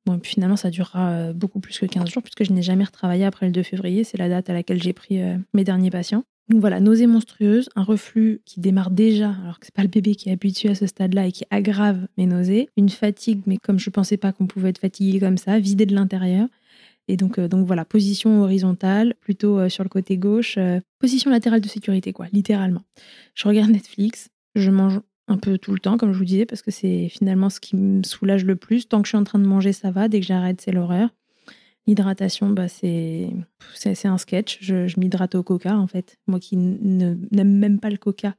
Bon, 0.05 0.15
et 0.15 0.17
puis 0.17 0.31
finalement, 0.31 0.55
ça 0.55 0.69
durera 0.69 1.11
euh, 1.11 1.33
beaucoup 1.33 1.59
plus 1.59 1.77
que 1.77 1.85
15 1.85 2.09
jours 2.09 2.23
puisque 2.23 2.43
je 2.43 2.53
n'ai 2.53 2.61
jamais 2.61 2.83
retravaillé 2.83 3.25
après 3.25 3.45
le 3.45 3.51
2 3.51 3.63
février. 3.63 4.03
C'est 4.03 4.17
la 4.17 4.29
date 4.29 4.49
à 4.49 4.53
laquelle 4.53 4.81
j'ai 4.81 4.93
pris 4.93 5.21
euh, 5.21 5.37
mes 5.53 5.63
derniers 5.63 5.91
patients. 5.91 6.23
Donc 6.49 6.59
voilà, 6.59 6.81
nausée 6.81 7.07
monstrueuse, 7.07 7.69
un 7.75 7.83
reflux 7.83 8.41
qui 8.45 8.59
démarre 8.59 8.91
déjà, 8.91 9.33
alors 9.43 9.59
que 9.59 9.65
c'est 9.65 9.73
pas 9.73 9.81
le 9.81 9.87
bébé 9.87 10.13
qui 10.13 10.27
est 10.27 10.33
habitué 10.33 10.69
à 10.69 10.75
ce 10.75 10.85
stade-là 10.85 11.27
et 11.27 11.31
qui 11.31 11.45
aggrave 11.49 12.07
mes 12.17 12.25
nausées, 12.25 12.67
une 12.75 12.89
fatigue, 12.89 13.41
mais 13.45 13.55
comme 13.57 13.79
je 13.79 13.89
pensais 13.89 14.17
pas 14.17 14.33
qu'on 14.33 14.45
pouvait 14.45 14.69
être 14.69 14.79
fatigué 14.79 15.21
comme 15.21 15.37
ça, 15.37 15.57
vidé 15.59 15.85
de 15.85 15.95
l'intérieur, 15.95 16.47
et 17.07 17.17
donc, 17.17 17.37
euh, 17.37 17.47
donc 17.47 17.65
voilà, 17.67 17.85
position 17.85 18.41
horizontale, 18.41 19.15
plutôt 19.19 19.59
euh, 19.59 19.69
sur 19.69 19.83
le 19.83 19.89
côté 19.89 20.17
gauche, 20.17 20.55
euh, 20.57 20.79
position 20.99 21.31
latérale 21.31 21.61
de 21.61 21.67
sécurité, 21.67 22.13
quoi, 22.13 22.27
littéralement. 22.31 22.81
Je 23.35 23.47
regarde 23.47 23.71
Netflix, 23.71 24.29
je 24.55 24.71
mange 24.71 25.01
un 25.27 25.37
peu 25.37 25.57
tout 25.57 25.73
le 25.73 25.79
temps, 25.79 25.97
comme 25.97 26.13
je 26.13 26.17
vous 26.17 26.25
disais, 26.25 26.45
parce 26.45 26.61
que 26.61 26.71
c'est 26.71 27.09
finalement 27.09 27.49
ce 27.49 27.59
qui 27.59 27.75
me 27.75 28.03
soulage 28.03 28.45
le 28.45 28.55
plus. 28.55 28.87
Tant 28.87 29.01
que 29.01 29.07
je 29.07 29.09
suis 29.09 29.17
en 29.17 29.23
train 29.23 29.39
de 29.39 29.45
manger, 29.45 29.73
ça 29.73 29.91
va. 29.91 30.07
Dès 30.07 30.19
que 30.19 30.25
j'arrête, 30.25 30.61
c'est 30.61 30.71
l'horreur. 30.71 31.09
L'hydratation, 31.87 32.49
bah, 32.49 32.69
c'est, 32.69 33.29
un 34.05 34.17
sketch. 34.17 34.59
Je, 34.61 34.99
m'hydrate 34.99 35.35
au 35.35 35.43
coca, 35.43 35.77
en 35.77 35.87
fait. 35.87 36.17
Moi 36.27 36.39
qui 36.39 36.55
n'aime 36.55 37.27
même 37.31 37.79
pas 37.79 37.89
le 37.89 37.97
coca 37.97 38.35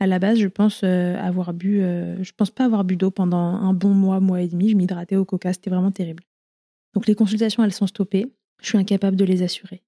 à 0.00 0.06
la 0.06 0.18
base, 0.18 0.38
je 0.38 0.46
pense 0.46 0.84
avoir 0.84 1.52
bu, 1.52 1.80
je 1.80 2.30
pense 2.36 2.50
pas 2.50 2.64
avoir 2.64 2.84
bu 2.84 2.96
d'eau 2.96 3.10
pendant 3.10 3.36
un 3.38 3.74
bon 3.74 3.90
mois, 3.90 4.20
mois 4.20 4.40
et 4.40 4.48
demi. 4.48 4.68
Je 4.70 4.76
m'hydratais 4.76 5.16
au 5.16 5.24
coca, 5.24 5.52
c'était 5.52 5.70
vraiment 5.70 5.90
terrible. 5.90 6.22
Donc 6.94 7.06
les 7.06 7.14
consultations, 7.14 7.64
elles 7.64 7.72
sont 7.72 7.86
stoppées. 7.86 8.26
Je 8.60 8.68
suis 8.68 8.78
incapable 8.78 9.16
de 9.16 9.24
les 9.24 9.42
assurer. 9.42 9.82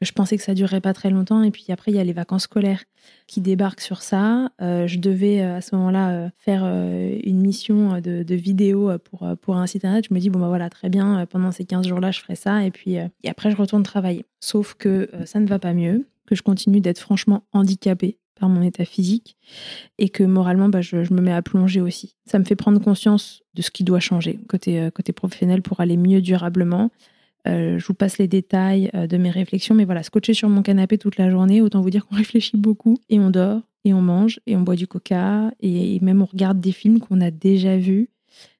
Je 0.00 0.12
pensais 0.12 0.36
que 0.36 0.42
ça 0.42 0.54
durerait 0.54 0.80
pas 0.80 0.92
très 0.92 1.10
longtemps 1.10 1.42
et 1.42 1.50
puis 1.50 1.66
après 1.70 1.92
il 1.92 1.94
y 1.94 2.00
a 2.00 2.04
les 2.04 2.12
vacances 2.12 2.42
scolaires 2.42 2.84
qui 3.26 3.40
débarquent 3.40 3.80
sur 3.80 4.02
ça. 4.02 4.50
Euh, 4.60 4.86
je 4.86 4.98
devais 4.98 5.40
euh, 5.40 5.56
à 5.56 5.60
ce 5.60 5.74
moment-là 5.76 6.10
euh, 6.10 6.28
faire 6.36 6.64
une 6.64 7.40
mission 7.40 8.00
de, 8.00 8.34
vidéo 8.34 8.90
pour, 8.98 9.26
pour 9.40 9.56
un 9.56 9.66
site 9.66 9.84
internet. 9.84 10.06
Je 10.08 10.14
me 10.14 10.18
dis 10.18 10.28
bon 10.28 10.40
bah 10.40 10.48
voilà 10.48 10.68
très 10.70 10.88
bien 10.88 11.24
pendant 11.26 11.52
ces 11.52 11.64
15 11.64 11.86
jours-là 11.86 12.10
je 12.10 12.20
ferai 12.20 12.34
ça 12.34 12.64
et 12.64 12.70
puis 12.70 12.96
après 13.26 13.50
je 13.50 13.56
retourne 13.56 13.82
travailler. 13.82 14.24
Sauf 14.40 14.74
que 14.74 15.08
ça 15.24 15.38
ne 15.40 15.46
va 15.46 15.58
pas 15.58 15.72
mieux, 15.72 16.06
que 16.26 16.34
je 16.34 16.42
continue 16.42 16.80
d'être 16.80 16.98
franchement 16.98 17.44
handicapée 17.52 18.18
par 18.42 18.48
mon 18.48 18.62
état 18.62 18.84
physique 18.84 19.36
et 19.98 20.08
que 20.08 20.24
moralement, 20.24 20.68
bah, 20.68 20.80
je, 20.80 20.96
me 20.96 21.20
mets 21.20 21.32
à 21.32 21.42
plonger 21.42 21.80
aussi. 21.80 22.16
Ça 22.26 22.40
me 22.40 22.44
fait 22.44 22.56
prendre 22.56 22.80
conscience 22.80 23.44
de 23.54 23.62
ce 23.62 23.70
qui 23.70 23.84
doit 23.84 24.00
changer 24.00 24.40
côté, 24.48 24.80
euh, 24.80 24.90
côté 24.90 25.12
professionnel 25.12 25.62
pour 25.62 25.78
aller 25.78 25.96
mieux 25.96 26.20
durablement. 26.20 26.90
Euh, 27.46 27.78
je 27.78 27.86
vous 27.86 27.94
passe 27.94 28.18
les 28.18 28.26
détails 28.26 28.90
euh, 28.94 29.06
de 29.06 29.16
mes 29.16 29.30
réflexions, 29.30 29.76
mais 29.76 29.84
voilà, 29.84 30.02
scotcher 30.02 30.34
sur 30.34 30.48
mon 30.48 30.62
canapé 30.62 30.98
toute 30.98 31.18
la 31.18 31.30
journée, 31.30 31.60
autant 31.62 31.82
vous 31.82 31.90
dire 31.90 32.04
qu'on 32.04 32.16
réfléchit 32.24 32.56
beaucoup 32.56 32.98
et 33.08 33.20
on 33.20 33.30
dort 33.30 33.60
et 33.84 33.94
on 33.94 34.02
mange 34.02 34.40
et 34.48 34.56
on 34.56 34.62
boit 34.62 34.74
du 34.74 34.88
coca 34.88 35.52
et, 35.60 36.00
même 36.00 36.20
on 36.20 36.26
regarde 36.26 36.58
des 36.58 36.72
films 36.72 36.98
qu'on 36.98 37.20
a 37.20 37.30
déjà 37.30 37.76
vus. 37.76 38.08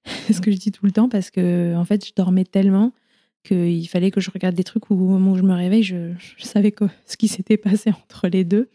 ce 0.33 0.41
que 0.41 0.53
je 0.53 0.59
dis 0.59 0.71
tout 0.71 0.87
le 0.87 0.93
temps 0.93 1.09
parce 1.09 1.33
que 1.33 1.75
en 1.75 1.85
fait, 1.85 2.07
je 2.07 2.12
dormais 2.15 2.45
tellement 2.45 2.93
qu'il 3.42 3.88
fallait 3.88 4.11
que 4.11 4.20
je 4.20 4.30
regarde 4.30 4.54
des 4.54 4.64
trucs 4.64 4.90
où 4.90 4.94
au 4.94 5.08
moment 5.08 5.32
où 5.32 5.37
je 5.37 5.42
me 5.42 5.54
réveille, 5.54 5.82
je, 5.82 6.12
savais 6.38 6.75
ce 7.06 7.16
qui 7.16 7.28
s'était 7.28 7.56
passé 7.56 7.90
entre 8.04 8.28
les 8.28 8.44
deux. 8.44 8.68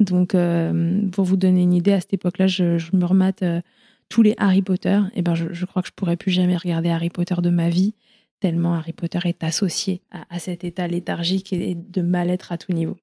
Donc, 0.00 0.34
euh, 0.34 1.08
pour 1.10 1.24
vous 1.24 1.36
donner 1.36 1.62
une 1.62 1.74
idée, 1.74 1.92
à 1.92 2.00
cette 2.00 2.14
époque-là, 2.14 2.46
je, 2.46 2.96
me 2.96 3.04
remate 3.04 3.42
euh, 3.42 3.60
tous 4.08 4.22
les 4.22 4.34
Harry 4.36 4.62
Potter. 4.62 5.00
Et 5.14 5.22
ben, 5.22 5.34
je, 5.34 5.64
crois 5.64 5.82
que 5.82 5.88
je 5.88 5.94
pourrais 5.94 6.16
plus 6.16 6.30
jamais 6.30 6.56
regarder 6.56 6.90
Harry 6.90 7.10
Potter 7.10 7.36
de 7.40 7.50
ma 7.50 7.68
vie, 7.68 7.94
tellement 8.40 8.74
Harry 8.74 8.92
Potter 8.92 9.20
est 9.24 9.44
associé 9.44 10.02
à, 10.10 10.38
cet 10.38 10.64
état 10.64 10.88
léthargique 10.88 11.52
et 11.52 11.76
de 11.76 12.02
mal-être 12.02 12.50
à 12.50 12.58
tout 12.58 12.72
niveau. 12.72 12.96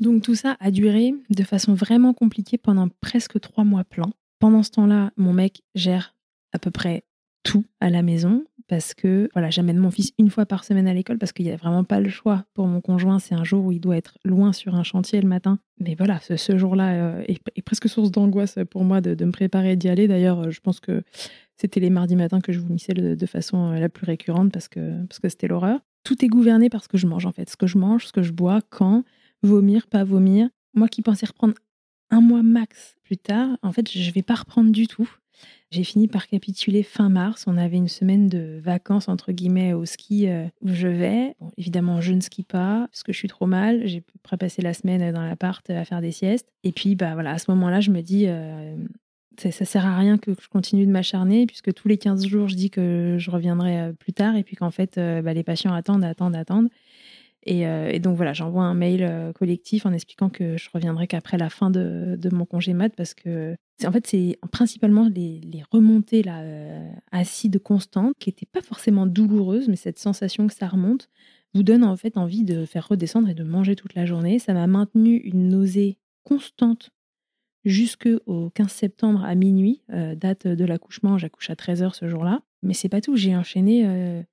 Donc 0.00 0.22
tout 0.22 0.36
ça 0.36 0.56
a 0.60 0.70
duré 0.70 1.12
de 1.30 1.42
façon 1.42 1.74
vraiment 1.74 2.14
compliquée 2.14 2.58
pendant 2.58 2.88
presque 3.00 3.40
trois 3.40 3.64
mois 3.64 3.82
pleins. 3.82 4.12
Pendant 4.38 4.62
ce 4.62 4.70
temps-là, 4.70 5.10
mon 5.16 5.32
mec 5.32 5.62
gère 5.74 6.14
à 6.52 6.60
peu 6.60 6.70
près 6.70 7.02
tout 7.42 7.64
à 7.80 7.90
la 7.90 8.02
maison 8.02 8.44
parce 8.68 8.92
que 8.92 9.30
voilà, 9.32 9.48
j'amène 9.48 9.78
mon 9.78 9.90
fils 9.90 10.12
une 10.18 10.28
fois 10.28 10.44
par 10.44 10.62
semaine 10.62 10.86
à 10.86 10.92
l'école 10.92 11.18
parce 11.18 11.32
qu'il 11.32 11.46
n'y 11.46 11.52
a 11.52 11.56
vraiment 11.56 11.84
pas 11.84 12.00
le 12.00 12.10
choix 12.10 12.44
pour 12.52 12.66
mon 12.66 12.82
conjoint. 12.82 13.18
C'est 13.18 13.34
un 13.34 13.42
jour 13.42 13.64
où 13.64 13.72
il 13.72 13.80
doit 13.80 13.96
être 13.96 14.18
loin 14.24 14.52
sur 14.52 14.74
un 14.74 14.82
chantier 14.82 15.20
le 15.22 15.28
matin. 15.28 15.58
Mais 15.80 15.94
voilà, 15.94 16.20
ce, 16.20 16.58
jour-là 16.58 16.92
euh, 16.92 17.24
est, 17.26 17.62
presque 17.62 17.88
source 17.88 18.10
d'angoisse 18.10 18.58
pour 18.70 18.84
moi 18.84 19.00
de, 19.00 19.24
me 19.24 19.32
préparer 19.32 19.76
d'y 19.76 19.88
aller. 19.88 20.06
D'ailleurs, 20.06 20.40
euh, 20.40 20.50
je 20.50 20.60
pense 20.60 20.80
que 20.80 21.02
c'était 21.56 21.80
les 21.80 21.88
mardis 21.88 22.14
matins 22.14 22.40
que 22.40 22.52
je 22.52 22.60
vomissais 22.60 22.92
de, 22.92 23.14
de 23.14 23.26
façon 23.26 23.72
euh, 23.72 23.80
la 23.80 23.88
plus 23.88 24.04
récurrente 24.04 24.52
parce 24.52 24.68
que 24.68 25.04
parce 25.06 25.18
que 25.18 25.30
c'était 25.30 25.48
l'horreur. 25.48 25.80
Tout 26.04 26.22
est 26.24 26.28
gouverné 26.28 26.68
par 26.68 26.84
ce 26.84 26.88
que 26.88 26.98
je 26.98 27.06
mange 27.06 27.24
en 27.24 27.32
fait, 27.32 27.48
ce 27.48 27.56
que 27.56 27.66
je 27.66 27.78
mange, 27.78 28.06
ce 28.06 28.12
que 28.12 28.22
je 28.22 28.32
bois, 28.32 28.60
quand, 28.68 29.02
vomir, 29.42 29.86
pas 29.86 30.04
vomir. 30.04 30.48
Moi 30.74 30.88
qui 30.88 31.00
pensais 31.00 31.26
reprendre 31.26 31.54
un 32.10 32.20
mois 32.20 32.42
max 32.42 32.96
plus 33.02 33.16
tard, 33.16 33.56
en 33.62 33.72
fait, 33.72 33.90
je 33.90 34.10
vais 34.12 34.22
pas 34.22 34.34
reprendre 34.34 34.70
du 34.70 34.86
tout. 34.86 35.08
J'ai 35.70 35.84
fini 35.84 36.08
par 36.08 36.26
capituler 36.26 36.82
fin 36.82 37.10
mars. 37.10 37.44
On 37.46 37.58
avait 37.58 37.76
une 37.76 37.88
semaine 37.88 38.28
de 38.28 38.58
vacances, 38.62 39.08
entre 39.08 39.32
guillemets, 39.32 39.74
au 39.74 39.84
ski 39.84 40.26
euh, 40.28 40.46
où 40.62 40.68
je 40.68 40.88
vais. 40.88 41.34
évidemment, 41.58 42.00
je 42.00 42.14
ne 42.14 42.20
skie 42.20 42.42
pas 42.42 42.86
parce 42.90 43.02
que 43.02 43.12
je 43.12 43.18
suis 43.18 43.28
trop 43.28 43.46
mal. 43.46 43.82
J'ai 43.86 44.02
passé 44.38 44.62
la 44.62 44.72
semaine 44.72 45.12
dans 45.12 45.22
l'appart 45.22 45.68
à 45.68 45.84
faire 45.84 46.00
des 46.00 46.12
siestes. 46.12 46.48
Et 46.64 46.72
puis, 46.72 46.94
bah, 46.94 47.12
voilà, 47.12 47.32
à 47.32 47.38
ce 47.38 47.50
moment-là, 47.50 47.80
je 47.80 47.90
me 47.90 48.00
dis, 48.00 48.24
euh, 48.28 48.76
ça, 49.38 49.50
ça 49.50 49.66
sert 49.66 49.84
à 49.84 49.98
rien 49.98 50.16
que 50.16 50.32
je 50.40 50.48
continue 50.48 50.86
de 50.86 50.90
m'acharner 50.90 51.44
puisque 51.46 51.74
tous 51.74 51.88
les 51.88 51.98
15 51.98 52.26
jours, 52.26 52.48
je 52.48 52.54
dis 52.56 52.70
que 52.70 53.16
je 53.18 53.30
reviendrai 53.30 53.78
euh, 53.78 53.92
plus 53.92 54.14
tard 54.14 54.36
et 54.36 54.44
puis 54.44 54.56
qu'en 54.56 54.70
fait, 54.70 54.96
bah, 54.96 55.34
les 55.34 55.42
patients 55.42 55.74
attendent, 55.74 56.04
attendent, 56.04 56.36
attendent. 56.36 56.68
Euh, 57.46 57.88
et, 57.88 57.98
donc 57.98 58.16
voilà, 58.16 58.32
j'envoie 58.32 58.64
un 58.64 58.74
mail 58.74 59.02
euh, 59.02 59.32
collectif 59.32 59.86
en 59.86 59.92
expliquant 59.92 60.28
que 60.28 60.56
je 60.56 60.68
reviendrai 60.72 61.06
qu'après 61.06 61.38
la 61.38 61.48
fin 61.48 61.70
de, 61.70 62.18
mon 62.32 62.44
congé 62.44 62.74
mat 62.74 62.94
parce 62.94 63.14
que 63.14 63.56
en 63.84 63.92
fait 63.92 64.06
c'est 64.06 64.38
principalement 64.52 65.08
les, 65.08 65.40
remontées 65.70 66.22
là, 66.22 66.40
euh, 66.40 66.90
acides 67.10 67.58
constantes 67.60 68.14
qui 68.18 68.28
n'étaient 68.28 68.46
pas 68.46 68.60
forcément 68.60 69.06
douloureuses, 69.06 69.68
mais 69.68 69.76
cette 69.76 69.98
sensation 69.98 70.46
que 70.46 70.54
ça 70.54 70.68
remonte 70.68 71.08
vous 71.54 71.62
donne 71.62 71.84
en 71.84 71.96
fait 71.96 72.18
envie 72.18 72.44
de 72.44 72.66
faire 72.66 72.88
redescendre 72.88 73.28
et 73.28 73.34
de 73.34 73.44
manger 73.44 73.76
toute 73.76 73.94
la 73.94 74.04
journée. 74.04 74.38
Ça 74.38 74.52
m'a 74.52 74.66
maintenu 74.66 75.16
une 75.16 75.48
nausée 75.48 75.96
constante 76.24 76.90
jusqu'au 77.64 78.50
15 78.54 78.70
septembre 78.70 79.24
à 79.24 79.34
minuit, 79.34 79.82
date 79.88 80.46
de 80.46 80.64
l'accouchement. 80.66 81.16
J'accouche 81.16 81.48
à 81.48 81.54
13h 81.54 81.94
ce 81.94 82.06
jour-là. 82.06 82.42
Mais 82.62 82.74
c'est 82.74 82.90
pas 82.90 83.00
tout, 83.00 83.16
j'ai 83.16 83.34
enchaîné 83.34 84.24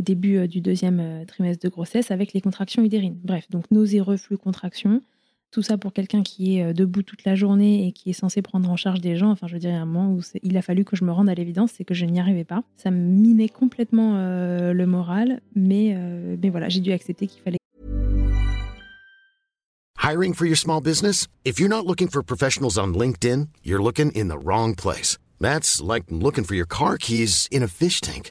au 0.00 0.02
début 0.02 0.38
euh, 0.38 0.46
du 0.46 0.60
deuxième 0.60 0.98
euh, 1.00 1.24
trimestre 1.26 1.62
de 1.62 1.68
grossesse 1.68 2.10
avec 2.10 2.32
les 2.32 2.40
contractions 2.40 2.82
utérines. 2.82 3.18
Bref, 3.22 3.48
donc 3.50 3.70
nausées, 3.70 4.00
reflux, 4.00 4.38
contractions. 4.38 5.02
Tout 5.50 5.62
ça 5.62 5.76
pour 5.76 5.92
quelqu'un 5.92 6.22
qui 6.22 6.56
est 6.56 6.64
euh, 6.64 6.72
debout 6.72 7.02
toute 7.02 7.24
la 7.24 7.34
journée 7.34 7.86
et 7.86 7.92
qui 7.92 8.10
est 8.10 8.14
censé 8.14 8.40
prendre 8.40 8.70
en 8.70 8.76
charge 8.76 9.00
des 9.00 9.16
gens. 9.16 9.30
Enfin, 9.30 9.46
je 9.46 9.56
a 9.68 9.70
un 9.70 9.84
moment 9.84 10.12
où 10.12 10.20
il 10.42 10.56
a 10.56 10.62
fallu 10.62 10.84
que 10.84 10.96
je 10.96 11.04
me 11.04 11.12
rende 11.12 11.28
à 11.28 11.34
l'évidence, 11.34 11.72
c'est 11.76 11.84
que 11.84 11.92
je 11.92 12.06
n'y 12.06 12.18
arrivais 12.18 12.44
pas. 12.44 12.62
Ça 12.76 12.90
me 12.90 12.98
minait 12.98 13.48
complètement 13.48 14.14
le 14.16 14.86
moral, 14.86 15.40
mais, 15.54 15.96
mais 16.40 16.50
voilà, 16.50 16.68
j'ai 16.68 16.80
dû 16.80 16.92
accepter 16.92 17.26
qu'il 17.26 17.42
fallait. 17.42 17.58
Hiring 19.98 20.34
for 20.34 20.46
your 20.46 20.56
small 20.56 20.80
business? 20.80 21.26
If 21.44 21.58
you're 21.58 21.68
not 21.68 21.84
looking 21.84 22.08
for 22.08 22.22
professionals 22.22 22.78
on 22.78 22.94
LinkedIn, 22.94 23.48
you're 23.64 23.82
looking 23.82 24.12
in 24.12 24.28
the 24.28 24.38
wrong 24.38 24.74
place. 24.74 25.18
That's 25.40 25.80
like 25.80 26.04
looking 26.08 26.44
for 26.44 26.54
your 26.54 26.66
car 26.66 26.96
keys 26.96 27.48
in 27.50 27.62
a 27.62 27.68
fish 27.68 28.00
tank. 28.00 28.30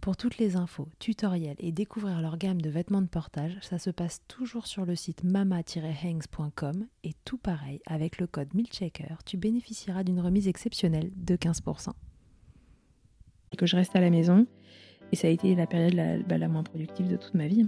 Pour 0.00 0.16
toutes 0.16 0.38
les 0.38 0.56
infos, 0.56 0.88
tutoriels 0.98 1.56
et 1.58 1.72
découvrir 1.72 2.20
leur 2.20 2.38
gamme 2.38 2.60
de 2.60 2.70
vêtements 2.70 3.02
de 3.02 3.08
portage, 3.08 3.58
ça 3.62 3.78
se 3.78 3.90
passe 3.90 4.22
toujours 4.28 4.66
sur 4.66 4.86
le 4.86 4.94
site 4.94 5.24
mama-hangs.com 5.24 6.86
et 7.02 7.12
tout 7.24 7.38
pareil, 7.38 7.80
avec 7.86 8.18
le 8.18 8.26
code 8.26 8.54
MILCHECKER, 8.54 9.16
tu 9.24 9.36
bénéficieras 9.36 10.04
d'une 10.04 10.20
remise 10.20 10.46
exceptionnelle 10.46 11.10
de 11.16 11.36
15%. 11.36 11.90
Que 13.56 13.66
je 13.66 13.76
reste 13.76 13.96
à 13.96 14.00
la 14.00 14.10
maison 14.10 14.46
et 15.12 15.16
ça 15.16 15.28
a 15.28 15.30
été 15.30 15.54
la 15.54 15.66
période 15.66 15.94
la, 15.94 16.18
bah, 16.18 16.38
la 16.38 16.48
moins 16.48 16.62
productive 16.62 17.08
de 17.08 17.16
toute 17.16 17.34
ma 17.34 17.46
vie. 17.46 17.66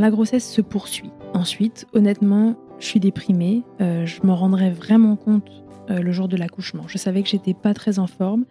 La 0.00 0.10
grossesse 0.10 0.48
se 0.48 0.60
poursuit. 0.60 1.10
Ensuite, 1.34 1.86
honnêtement, 1.92 2.56
je 2.78 2.86
suis 2.86 3.00
déprimée. 3.00 3.64
Euh, 3.80 4.06
je 4.06 4.22
me 4.24 4.32
rendrai 4.32 4.70
vraiment 4.70 5.16
compte 5.16 5.50
euh, 5.90 6.00
le 6.00 6.12
jour 6.12 6.28
de 6.28 6.36
l'accouchement. 6.36 6.84
Je 6.86 6.98
savais 6.98 7.22
que 7.22 7.28
j'étais 7.28 7.54
pas 7.54 7.74
très 7.74 7.98
en 7.98 8.06
forme, 8.06 8.44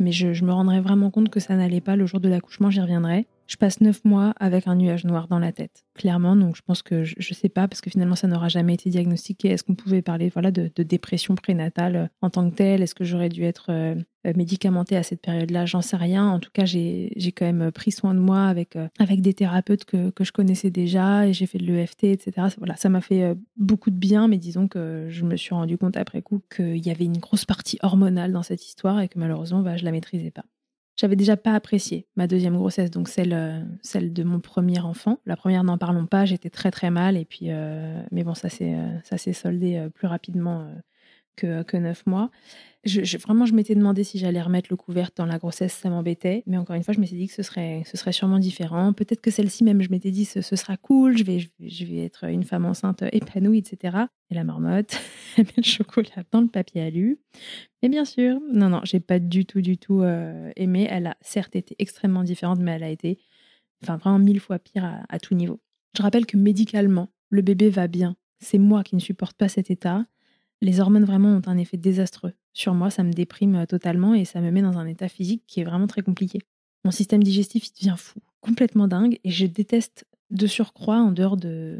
mais 0.00 0.10
je, 0.10 0.32
je 0.32 0.44
me 0.44 0.52
rendrai 0.52 0.80
vraiment 0.80 1.10
compte 1.10 1.28
que 1.28 1.38
ça 1.38 1.54
n'allait 1.54 1.82
pas 1.82 1.96
le 1.96 2.06
jour 2.06 2.18
de 2.18 2.28
l'accouchement. 2.28 2.70
J'y 2.70 2.80
reviendrai. 2.80 3.26
Je 3.46 3.56
passe 3.56 3.80
neuf 3.80 4.04
mois 4.04 4.34
avec 4.40 4.66
un 4.66 4.74
nuage 4.74 5.04
noir 5.04 5.28
dans 5.28 5.38
la 5.38 5.52
tête, 5.52 5.84
clairement. 5.94 6.34
Donc 6.34 6.56
je 6.56 6.62
pense 6.62 6.82
que 6.82 7.04
je, 7.04 7.14
ne 7.18 7.34
sais 7.34 7.48
pas 7.48 7.68
parce 7.68 7.80
que 7.80 7.90
finalement 7.90 8.16
ça 8.16 8.26
n'aura 8.26 8.48
jamais 8.48 8.74
été 8.74 8.90
diagnostiqué. 8.90 9.48
Est-ce 9.48 9.62
qu'on 9.62 9.76
pouvait 9.76 10.02
parler 10.02 10.30
voilà 10.30 10.50
de, 10.50 10.70
dépression 10.82 11.36
prénatale 11.36 11.96
euh, 11.96 12.06
en 12.22 12.30
tant 12.30 12.48
que 12.50 12.56
telle? 12.56 12.82
Est-ce 12.82 12.94
que 12.94 13.04
j'aurais 13.04 13.28
dû 13.28 13.44
être 13.44 13.66
euh, 13.70 13.94
euh, 14.26 14.32
médicamentée 14.34 14.96
à 14.96 15.04
cette 15.04 15.20
période-là? 15.20 15.64
J'en 15.64 15.80
sais 15.80 15.96
rien. 15.96 16.26
En 16.26 16.40
tout 16.40 16.50
cas, 16.52 16.64
j'ai 16.64 17.12
quand 17.36 17.46
même 17.46 17.70
pris 17.70 17.92
soin 17.92 18.14
de 18.14 18.18
moi 18.18 18.46
avec 18.46 18.76
des 19.20 19.34
thérapeutes 19.34 19.84
que, 19.84 20.12
je 20.18 20.32
connaissais 20.32 20.70
déjà 20.70 21.26
et 21.28 21.32
j'ai 21.32 21.46
fait 21.46 21.58
de 21.58 21.66
l'EFT, 21.66 22.04
etc. 22.04 22.48
Ça 22.76 22.88
m'a 22.88 23.00
fait 23.00 23.36
beaucoup 23.56 23.90
de 23.90 23.96
bien, 23.96 24.26
mais 24.26 24.38
disons 24.38 24.66
que 24.66 25.06
je 25.08 25.24
me 25.24 25.36
suis 25.36 25.54
rendu 25.54 25.78
compte 25.78 25.96
après 25.96 26.20
coup 26.20 26.42
qu'il 26.54 26.84
y 26.84 26.90
avait 26.90 27.04
une 27.04 27.18
grosse 27.18 27.44
partie 27.44 27.78
hormonale 27.82 28.32
dans 28.32 28.42
cette 28.42 28.66
histoire 28.66 29.00
et 29.00 29.08
que 29.08 29.18
malheureusement, 29.18 29.60
bah, 29.60 29.76
je 29.76 29.84
la 29.84 29.92
maîtrisais 29.92 30.32
pas. 30.32 30.44
J'avais 30.96 31.16
déjà 31.16 31.36
pas 31.36 31.52
apprécié 31.52 32.06
ma 32.16 32.26
deuxième 32.26 32.56
grossesse, 32.56 32.90
donc 32.90 33.08
celle, 33.08 33.34
euh, 33.34 33.60
celle 33.82 34.14
de 34.14 34.22
mon 34.22 34.40
premier 34.40 34.80
enfant. 34.80 35.18
La 35.26 35.36
première, 35.36 35.62
n'en 35.62 35.76
parlons 35.76 36.06
pas, 36.06 36.24
j'étais 36.24 36.48
très 36.48 36.70
très 36.70 36.90
mal. 36.90 37.18
Et 37.18 37.26
puis, 37.26 37.50
euh, 37.50 38.02
mais 38.12 38.24
bon, 38.24 38.34
ça 38.34 38.48
s'est 38.48 38.74
euh, 38.74 38.98
ça 39.04 39.18
s'est 39.18 39.34
soldé 39.34 39.88
plus 39.94 40.06
rapidement 40.06 40.66
que, 41.36 41.62
que 41.62 41.76
neuf 41.76 42.04
mois 42.06 42.30
je, 42.86 43.18
vraiment, 43.18 43.46
je 43.46 43.54
m'étais 43.54 43.74
demandé 43.74 44.04
si 44.04 44.18
j'allais 44.18 44.40
remettre 44.40 44.68
le 44.70 44.76
couvert 44.76 45.10
dans 45.16 45.26
la 45.26 45.38
grossesse, 45.38 45.72
ça 45.72 45.90
m'embêtait. 45.90 46.42
Mais 46.46 46.56
encore 46.56 46.76
une 46.76 46.82
fois, 46.82 46.94
je 46.94 47.00
m'étais 47.00 47.16
dit 47.16 47.26
que 47.26 47.34
ce 47.34 47.42
serait, 47.42 47.82
sûrement 48.12 48.38
différent. 48.38 48.92
Peut-être 48.92 49.20
que 49.20 49.30
celle-ci 49.30 49.64
même, 49.64 49.82
je 49.82 49.90
m'étais 49.90 50.10
dit, 50.10 50.24
ce, 50.24 50.40
ce, 50.40 50.56
sera 50.56 50.76
cool, 50.76 51.18
je 51.18 51.24
vais, 51.24 51.38
je, 51.60 51.84
vais 51.84 52.04
être 52.04 52.24
une 52.24 52.44
femme 52.44 52.64
enceinte 52.64 53.02
épanouie, 53.12 53.58
etc. 53.58 53.98
Et 54.30 54.34
la 54.34 54.44
marmotte, 54.44 55.00
elle 55.36 55.44
met 55.44 55.52
le 55.58 55.62
chocolat 55.64 56.22
dans 56.30 56.40
le 56.40 56.46
papier 56.46 56.82
alu. 56.82 57.18
Mais 57.82 57.88
bien 57.88 58.04
sûr, 58.04 58.40
non, 58.52 58.68
non, 58.68 58.80
j'ai 58.84 59.00
pas 59.00 59.18
du 59.18 59.44
tout, 59.46 59.60
du 59.60 59.78
tout 59.78 60.02
euh, 60.02 60.50
aimé. 60.56 60.86
Elle 60.88 61.08
a 61.08 61.16
certes 61.20 61.56
été 61.56 61.74
extrêmement 61.78 62.22
différente, 62.22 62.60
mais 62.60 62.72
elle 62.72 62.84
a 62.84 62.90
été 62.90 63.18
enfin, 63.82 63.96
vraiment 63.96 64.18
mille 64.18 64.40
fois 64.40 64.58
pire 64.58 64.84
à, 64.84 65.00
à 65.08 65.18
tout 65.18 65.34
niveau. 65.34 65.60
Je 65.96 66.02
rappelle 66.02 66.26
que 66.26 66.36
médicalement, 66.36 67.08
le 67.30 67.42
bébé 67.42 67.68
va 67.68 67.88
bien. 67.88 68.16
C'est 68.38 68.58
moi 68.58 68.84
qui 68.84 68.94
ne 68.94 69.00
supporte 69.00 69.36
pas 69.36 69.48
cet 69.48 69.70
état. 69.70 70.06
Les 70.62 70.80
hormones 70.80 71.04
vraiment 71.04 71.36
ont 71.36 71.42
un 71.46 71.58
effet 71.58 71.76
désastreux 71.76 72.32
sur 72.56 72.72
moi, 72.72 72.88
ça 72.90 73.02
me 73.02 73.12
déprime 73.12 73.54
euh, 73.54 73.66
totalement 73.66 74.14
et 74.14 74.24
ça 74.24 74.40
me 74.40 74.50
met 74.50 74.62
dans 74.62 74.78
un 74.78 74.86
état 74.86 75.08
physique 75.08 75.42
qui 75.46 75.60
est 75.60 75.64
vraiment 75.64 75.86
très 75.86 76.02
compliqué. 76.02 76.38
Mon 76.84 76.90
système 76.90 77.22
digestif, 77.22 77.66
il 77.66 77.72
devient 77.72 77.96
fou, 77.98 78.20
complètement 78.40 78.88
dingue, 78.88 79.18
et 79.24 79.30
je 79.30 79.44
déteste 79.46 80.06
de 80.30 80.46
surcroît, 80.46 80.98
en 80.98 81.12
dehors 81.12 81.36
de, 81.36 81.78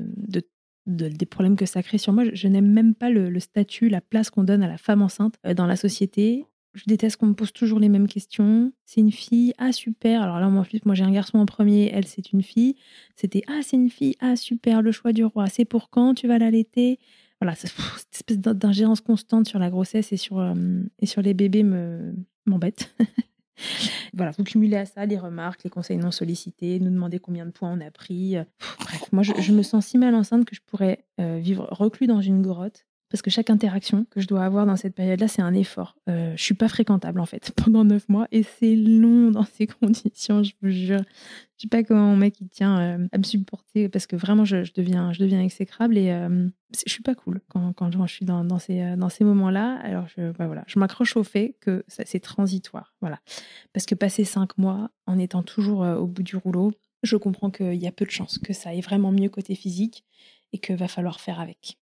des 0.87 1.27
problèmes 1.27 1.57
que 1.57 1.65
ça 1.65 1.83
crée 1.83 1.99
sur 1.99 2.13
moi, 2.13 2.25
je, 2.31 2.49
n'aime 2.49 2.71
même 2.71 2.95
pas 2.95 3.09
le, 3.09 3.41
statut, 3.41 3.89
la 3.89 4.03
place 4.03 4.29
qu'on 4.29 4.45
donne 4.45 4.63
à 4.63 4.69
la 4.69 4.77
femme 4.77 5.01
enceinte 5.01 5.37
euh, 5.47 5.55
dans 5.55 5.67
la 5.67 5.77
société. 5.77 6.45
Je 6.75 6.83
déteste 6.87 7.17
qu'on 7.17 7.29
me 7.29 7.35
pose 7.35 7.55
toujours 7.55 7.81
les 7.81 7.89
mêmes 7.89 8.07
questions. 8.07 8.71
C'est 8.85 9.01
une 9.01 9.13
fille, 9.13 9.55
ah 9.57 9.73
super. 9.73 10.21
Alors 10.21 10.41
là, 10.41 10.47
en 10.47 10.63
plus, 10.63 10.85
moi 10.85 10.95
j'ai 10.95 11.05
un 11.05 11.11
garçon 11.11 11.39
en 11.39 11.47
premier, 11.47 11.91
elle 11.91 12.07
c'est 12.07 12.33
une 12.33 12.43
fille. 12.43 12.75
C'était 13.15 13.43
ah 13.49 13.61
c'est 13.63 13.77
une 13.77 13.89
fille, 13.89 14.15
ah 14.21 14.37
super, 14.37 14.83
le 14.83 14.93
choix 14.93 15.15
du 15.15 15.25
roi. 15.25 15.47
C'est 15.47 15.65
pour 15.65 15.89
quand 15.89 16.13
tu 16.13 16.29
vas 16.29 16.39
l'allaiter? 16.39 16.99
Voilà, 17.41 17.55
cette 17.55 17.73
espèce 18.13 18.39
d'ingérence 18.39 19.01
constante 19.01 19.47
sur 19.47 19.59
la 19.59 19.71
grossesse 19.71 20.13
et 20.13 20.17
sur, 20.17 20.39
euh, 20.39 20.55
et 21.01 21.07
sur 21.07 21.23
les 21.23 21.35
bébés 21.35 21.63
me, 21.63 22.15
m'embête. 22.47 22.95
voilà, 24.15 24.33
vous 24.33 24.45
cumulez 24.45 24.77
à 24.77 24.87
ça 24.87 25.05
les 25.07 25.19
remarques, 25.19 25.65
les 25.65 25.71
conseils 25.71 25.99
non 25.99 26.11
sollicités, 26.11 26.81
nous 26.81 26.91
demander 26.91 27.19
combien 27.19 27.47
de 27.47 27.51
points 27.51 27.73
on 27.73 27.81
a 27.81 27.91
pris. 27.91 28.37
Bref, 28.81 29.13
moi, 29.13 29.23
je, 29.23 29.53
me 29.53 29.63
sens 29.63 29.87
si 29.87 29.99
mal 29.99 30.15
enceinte 30.15 30.45
que 30.45 30.55
je 30.55 30.61
pourrais 30.65 31.05
euh, 31.21 31.39
vivre 31.39 31.69
reclus 31.71 32.07
dans 32.07 32.21
une 32.21 32.43
grotte 32.43 32.87
parce 33.17 33.23
que 33.23 33.31
chaque 33.31 33.49
interaction 33.49 34.05
que 34.11 34.21
je 34.21 34.27
dois 34.27 34.45
avoir 34.45 34.67
dans 34.67 34.77
cette 34.77 34.95
période-là, 34.95 35.27
c'est 35.27 35.41
un 35.41 35.55
effort. 35.55 35.97
Euh, 36.07 36.35
je 36.37 36.43
suis 36.43 36.53
pas 36.53 36.69
fréquentable 36.69 37.19
en 37.19 37.25
fait 37.25 37.51
pendant 37.57 37.83
neuf 37.83 38.07
mois 38.11 38.29
et 38.31 38.43
c'est 38.43 38.77
long 38.77 39.31
dans 39.31 39.47
ces 39.47 39.67
conditions, 39.81 40.43
je 40.43 40.53
vous 40.61 40.69
jure. 40.69 41.01
Je 41.57 41.63
sais 41.63 41.69
pas 41.69 41.83
comment 41.83 42.11
mon 42.11 42.17
mec 42.19 42.39
il 42.43 42.51
tient 42.51 42.79
euh, 42.79 43.09
à 43.13 43.17
me 43.17 43.23
supporter 43.23 43.89
parce 43.89 44.07
que 44.07 44.17
vraiment 44.17 44.45
je, 44.45 44.71
deviens, 44.75 45.15
je 45.15 45.21
deviens 45.21 45.41
exécrable 45.41 45.97
et 45.97 46.11
euh, 46.11 46.47
je 46.87 46.93
suis 46.93 47.03
pas 47.03 47.15
cool 47.15 47.41
quand, 47.49 47.73
je 48.07 48.13
suis 48.13 48.27
dans, 48.27 48.45
dans 48.45 48.59
ces, 48.59 48.83
euh, 48.83 48.97
dans 48.97 49.09
ces 49.09 49.25
moments-là. 49.25 49.81
Alors 49.83 50.07
je, 50.09 50.33
bah 50.33 50.47
voilà, 50.47 50.65
je 50.67 50.79
m'accroche 50.79 51.17
au 51.17 51.25
fait 51.25 51.57
que 51.63 51.87
c'est 51.89 52.21
transitoire, 52.21 52.95
voilà. 53.01 53.19
Parce 53.73 53.87
que 53.87 53.95
passer 53.95 54.25
cinq 54.25 54.59
mois 54.59 54.91
en 55.07 55.19
étant 55.19 55.43
toujours 55.43 55.79
au 55.79 56.07
bout 56.07 56.23
du 56.23 56.37
rouleau, 56.37 56.71
je 57.03 57.17
comprends 57.17 57.51
qu'il 57.51 57.77
y 57.77 57.87
a 57.87 57.93
peu 57.93 58.05
de 58.05 58.11
chances 58.11 58.37
que 58.37 58.53
ça 58.53 58.69
aille 58.69 58.83
vraiment 58.83 59.11
mieux 59.11 59.31
côté 59.31 59.55
physique 59.55 60.05
et 60.53 60.59
que 60.59 60.75
va 60.75 60.87
falloir 60.87 61.19
faire 61.19 61.41
avec. 61.41 61.79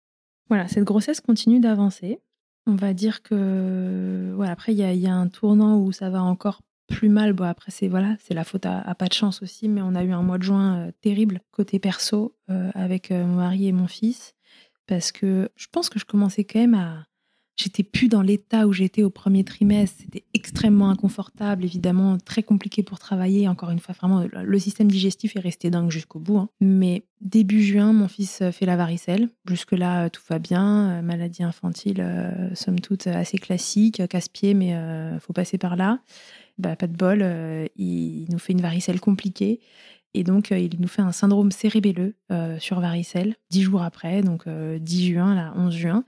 Voilà, 0.52 0.68
cette 0.68 0.84
grossesse 0.84 1.22
continue 1.22 1.62
d'avancer. 1.62 2.20
On 2.68 2.76
va 2.76 2.94
dire 2.94 3.24
que 3.24 4.34
voilà, 4.36 4.52
après 4.52 4.74
il 4.74 4.80
y, 4.80 5.08
a 5.08 5.16
un 5.16 5.30
tournant 5.30 5.80
où 5.80 5.94
ça 5.94 6.10
va 6.10 6.22
encore 6.22 6.60
plus 6.90 7.08
mal. 7.08 7.32
Bon 7.32 7.46
après 7.46 7.72
c'est 7.72 7.88
voilà, 7.88 8.18
c'est 8.20 8.34
la 8.34 8.44
faute 8.44 8.66
à, 8.66 8.94
pas 8.96 9.08
de 9.08 9.14
chance 9.14 9.42
aussi, 9.42 9.70
mais 9.70 9.82
on 9.82 9.96
a 9.96 10.04
eu 10.04 10.12
un 10.12 10.24
mois 10.24 10.38
de 10.38 10.44
juin 10.44 10.76
euh, 10.76 10.92
terrible 11.00 11.40
côté 11.52 11.80
perso 11.80 12.36
euh, 12.50 12.70
avec 12.74 13.12
euh, 13.12 13.26
mon 13.26 13.38
mari 13.38 13.70
et 13.70 13.72
mon 13.72 13.88
fils 13.88 14.34
parce 14.88 15.14
que 15.14 15.48
je 15.56 15.68
pense 15.72 15.88
que 15.88 16.00
je 16.00 16.04
commençais 16.04 16.44
quand 16.44 16.60
même 16.60 16.74
à 16.74 17.06
J'étais 17.62 17.84
plus 17.84 18.08
dans 18.08 18.21
l'état 18.21 18.67
où 18.67 18.74
j'étais 18.74 19.04
au 19.04 19.10
premier 19.10 19.43
trimestre. 19.43 19.97
C'était 20.02 20.24
extrêmement 20.34 20.89
inconfortable, 20.89 21.65
évidemment, 21.65 22.17
très 22.17 22.43
compliqué 22.43 22.84
pour 22.84 23.00
travailler. 23.00 23.47
Encore 23.47 23.69
une 23.69 23.80
fois, 23.80 23.95
vraiment, 23.97 24.26
le 24.34 24.60
système 24.60 24.89
digestif 24.89 25.36
est 25.36 25.41
resté 25.41 25.69
dingue 25.69 25.91
jusqu'au 25.91 26.19
bout. 26.19 26.38
Hein. 26.38 26.50
Mais 26.60 27.04
début 27.21 27.62
juin, 27.62 27.93
mon 27.93 28.08
fils 28.08 28.41
fait 28.52 28.65
la 28.65 28.76
varicelle. 28.76 29.30
Jusque-là, 29.47 30.10
tout 30.10 30.24
va 30.30 30.39
bien. 30.39 30.89
Euh, 30.89 31.02
maladie 31.02 31.43
infantile, 31.43 32.02
euh, 32.02 32.54
somme 32.56 32.80
toute 32.80 33.08
assez 33.08 33.38
classique, 33.38 34.02
casse-pied, 34.08 34.54
mais 34.54 34.76
euh, 34.76 35.19
faut 35.19 35.34
passer 35.34 35.58
par 35.58 35.76
là. 35.76 36.00
Bah, 36.62 36.76
pas 36.76 36.86
de 36.86 36.95
bol, 36.95 37.21
euh, 37.24 37.67
il 37.76 38.28
nous 38.30 38.38
fait 38.38 38.54
une 38.54 38.62
varicelle 38.62 39.00
compliquée. 39.00 39.60
Et 40.13 40.24
donc, 40.24 40.52
euh, 40.52 40.60
il 40.60 40.80
nous 40.80 40.88
fait 40.88 41.02
un 41.02 41.12
syndrome 41.12 41.52
cérébelleux 41.52 42.15
euh, 42.32 42.60
sur 42.60 42.80
varicelle, 42.80 43.36
dix 43.50 43.63
jours 43.63 43.82
après, 43.82 44.21
donc 44.21 44.47
10 44.47 45.08
juin, 45.08 45.34
là, 45.34 45.54
11 45.56 45.74
juin. 45.74 46.04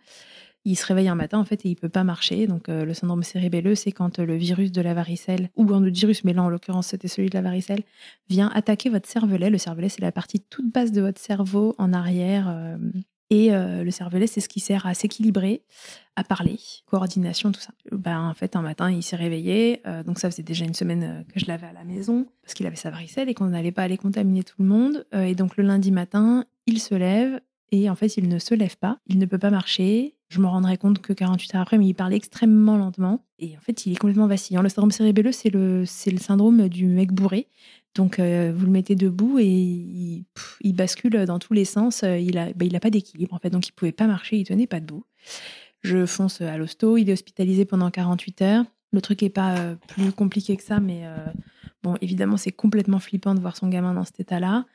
Il 0.66 0.76
se 0.76 0.86
réveille 0.86 1.08
un 1.08 1.16
matin, 1.16 1.40
en 1.40 1.46
fait, 1.46 1.66
et 1.66 1.70
il 1.70 1.76
peut 1.76 1.90
pas 1.90 2.04
marcher. 2.04 2.48
Donc, 2.48 2.68
le 2.70 2.94
syndrome 2.94 3.24
cérébelleux, 3.24 3.76
c'est 3.76 3.92
quand 3.92 4.20
le 4.20 4.36
virus 4.36 4.72
de 4.72 4.82
la 4.82 4.94
varicelle, 4.94 5.50
ou 5.58 5.64
un 5.74 5.84
autre 5.84 5.96
virus, 5.96 6.24
mais 6.24 6.34
là, 6.34 6.44
en 6.44 6.50
l'occurrence, 6.50 6.88
c'était 6.88 7.10
celui 7.10 7.30
de 7.30 7.36
la 7.36 7.42
varicelle, 7.42 7.84
vient 8.30 8.50
attaquer 8.54 8.90
votre 8.90 9.10
cervelet. 9.10 9.50
Le 9.50 9.58
cervelet, 9.58 9.90
c'est 9.90 10.02
la 10.02 10.14
partie 10.14 10.40
toute 10.40 10.72
basse 10.72 10.92
de 10.92 11.02
votre 11.02 11.20
cerveau 11.20 11.76
en 11.78 11.92
arrière. 11.92 12.78
et 13.30 13.50
le 13.52 13.92
cervelet, 13.92 14.28
c'est 14.28 14.40
ce 14.40 14.48
qui 14.48 14.62
sert 14.62 14.86
à 14.86 14.94
s'équilibrer, 14.94 15.64
à 16.16 16.24
parler, 16.24 16.60
coordination, 16.86 17.52
tout 17.52 17.60
ça. 17.60 17.72
Ben, 17.92 18.22
en 18.22 18.34
fait, 18.34 18.56
un 18.56 18.62
matin, 18.62 18.92
il 18.92 19.02
s'est 19.02 19.16
réveillé. 19.16 19.82
Euh, 19.88 20.04
donc, 20.04 20.20
ça 20.20 20.30
faisait 20.30 20.44
déjà 20.44 20.66
une 20.66 20.74
semaine 20.74 21.04
euh, 21.04 21.24
que 21.34 21.40
je 21.40 21.46
l'avais 21.48 21.68
à 21.68 21.74
la 21.74 21.84
maison 21.84 22.28
parce 22.42 22.54
qu'il 22.54 22.68
avait 22.68 22.76
sa 22.76 22.92
varicelle 22.92 23.30
et 23.30 23.34
qu'on 23.34 23.48
n'allait 23.48 23.72
pas 23.72 23.84
aller 23.84 23.98
contaminer 23.98 24.44
tout 24.44 24.62
le 24.62 24.66
monde. 24.66 25.06
Euh, 25.16 25.24
et 25.24 25.36
donc, 25.36 25.58
le 25.58 25.64
lundi 25.64 25.92
matin, 25.92 26.46
il 26.68 26.80
se 26.80 26.94
lève 26.94 27.40
et 27.74 27.90
en 27.90 27.96
fait, 27.96 28.18
il 28.18 28.30
ne 28.30 28.38
se 28.38 28.54
lève 28.54 28.78
pas. 28.78 29.00
Il 29.08 29.18
ne 29.18 29.26
peut 29.26 29.40
pas 29.40 29.50
marcher. 29.50 30.14
Je 30.30 30.40
me 30.40 30.46
rendrai 30.46 30.78
compte 30.78 31.00
que 31.00 31.12
48 31.12 31.56
heures 31.56 31.62
après, 31.62 31.80
mais 31.80 31.88
il 31.88 31.96
parlait 31.96 32.16
extrêmement 32.16 32.78
lentement. 32.78 33.26
Et 33.40 33.58
en 33.58 33.62
fait, 33.62 33.88
il 33.88 33.94
est 33.94 33.96
complètement 33.96 34.28
vacillant. 34.28 34.62
Le 34.62 34.70
syndrome 34.70 34.92
cérébelleux, 34.92 35.32
c'est 35.32 35.50
le, 35.50 35.84
c'est 35.88 36.12
le 36.12 36.20
syndrome 36.20 36.70
du 36.70 36.86
mec 36.86 37.12
bourré. 37.12 37.48
Donc, 37.96 38.20
vous 38.20 38.66
le 38.66 38.72
mettez 38.72 38.96
debout 38.96 39.40
et 39.40 39.46
il, 39.46 40.74
bascule 40.74 41.26
dans 41.26 41.40
tous 41.40 41.54
les 41.54 41.66
sens. 41.66 42.04
Il 42.04 42.36
n'a 42.36 42.54
ben, 42.54 42.76
a 42.76 42.80
pas 42.80 42.92
d'équilibre, 42.92 43.34
en 43.34 43.40
fait. 43.40 43.50
Donc, 43.50 43.68
il 43.68 43.72
pouvait 43.72 43.92
pas 43.92 44.06
marcher, 44.06 44.38
il 44.38 44.46
tenait 44.46 44.68
pas 44.68 44.80
debout. 44.80 45.04
Je 45.82 46.06
fonce 46.06 46.42
à 46.42 46.58
l'hosto, 46.58 46.98
il 46.98 47.10
est 47.10 47.14
hospitalisé 47.14 47.66
pendant 47.66 47.90
48 47.90 48.42
heures. 48.44 48.66
Le 48.94 49.02
truc 49.02 49.24
n'est 49.24 49.30
pas 49.30 49.58
euh, 49.58 49.76
plus 49.88 50.12
compliqué 50.12 50.56
que 50.56 50.64
ça, 50.64 50.80
mais 50.80 51.02
euh, 51.06 51.18
bon, 51.82 51.96
évidemment, 52.02 52.38
c'est 52.38 52.52
complètement 52.52 53.00
flippant 53.00 53.34
de 53.34 53.40
voir 53.40 53.58
son 53.58 53.68
gamin 53.68 53.94
dans 53.94 54.06
cet 54.06 54.20
état-là. 54.20 54.66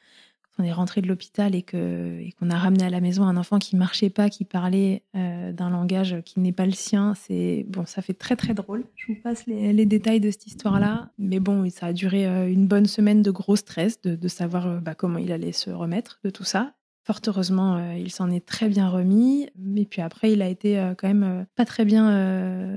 On 0.58 0.64
est 0.64 0.72
rentré 0.72 1.00
de 1.00 1.06
l'hôpital 1.06 1.54
et 1.54 1.62
qu'on 1.62 2.50
a 2.50 2.56
ramené 2.56 2.84
à 2.84 2.90
la 2.90 3.00
maison 3.00 3.24
un 3.24 3.36
enfant 3.36 3.58
qui 3.58 3.76
marchait 3.76 4.10
pas, 4.10 4.28
qui 4.28 4.44
parlait 4.44 5.02
euh, 5.14 5.52
d'un 5.52 5.70
langage 5.70 6.16
qui 6.24 6.40
n'est 6.40 6.52
pas 6.52 6.66
le 6.66 6.72
sien, 6.72 7.14
c'est 7.14 7.64
bon, 7.68 7.86
ça 7.86 8.02
fait 8.02 8.14
très 8.14 8.34
très 8.34 8.54
drôle. 8.54 8.84
Je 8.96 9.12
vous 9.12 9.18
passe 9.22 9.46
les, 9.46 9.86
détails 9.86 10.20
de 10.20 10.30
cette 10.30 10.46
histoire-là, 10.46 11.10
mais 11.18 11.38
bon, 11.38 11.68
ça 11.70 11.86
a 11.86 11.92
duré 11.92 12.26
une 12.50 12.66
bonne 12.66 12.86
semaine 12.86 13.22
de 13.22 13.30
gros 13.30 13.56
stress, 13.56 14.00
de, 14.02 14.28
savoir 14.28 14.80
bah, 14.80 14.94
comment 14.94 15.18
il 15.18 15.32
allait 15.32 15.52
se 15.52 15.70
remettre 15.70 16.18
de 16.24 16.30
tout 16.30 16.44
ça. 16.44 16.72
Fort 17.08 17.20
heureusement, 17.26 17.76
euh, 17.76 17.94
il 17.94 18.12
s'en 18.12 18.30
est 18.30 18.44
très 18.44 18.68
bien 18.68 18.86
remis. 18.86 19.48
Mais 19.56 19.86
puis 19.86 20.02
après, 20.02 20.30
il 20.30 20.42
a 20.42 20.48
été 20.48 20.78
euh, 20.78 20.92
quand 20.94 21.08
même 21.08 21.22
euh, 21.22 21.44
pas 21.56 21.64
très 21.64 21.86
bien 21.86 22.04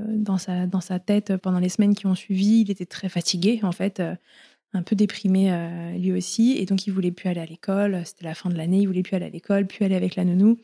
dans, 0.07 0.37
sa, 0.37 0.67
dans 0.67 0.79
sa 0.79 0.99
tête 0.99 1.35
pendant 1.35 1.59
les 1.59 1.67
semaines 1.67 1.93
qui 1.93 2.07
ont 2.07 2.15
suivi. 2.15 2.61
Il 2.61 2.71
était 2.71 2.85
très 2.85 3.09
fatigué, 3.09 3.59
en 3.61 3.73
fait, 3.73 4.01
un 4.73 4.83
peu 4.83 4.95
déprimé 4.95 5.51
lui 5.97 6.11
aussi. 6.11 6.57
Et 6.57 6.65
donc, 6.65 6.87
il 6.87 6.91
voulait 6.91 7.11
plus 7.11 7.29
aller 7.29 7.41
à 7.41 7.45
l'école. 7.45 8.01
C'était 8.05 8.25
la 8.25 8.33
fin 8.35 8.49
de 8.49 8.55
l'année, 8.55 8.79
il 8.79 8.85
voulait 8.87 9.03
plus 9.03 9.15
aller 9.15 9.25
à 9.25 9.29
l'école, 9.29 9.67
plus 9.67 9.85
aller 9.85 9.95
avec 9.95 10.15
la 10.15 10.25
nounou. 10.25 10.57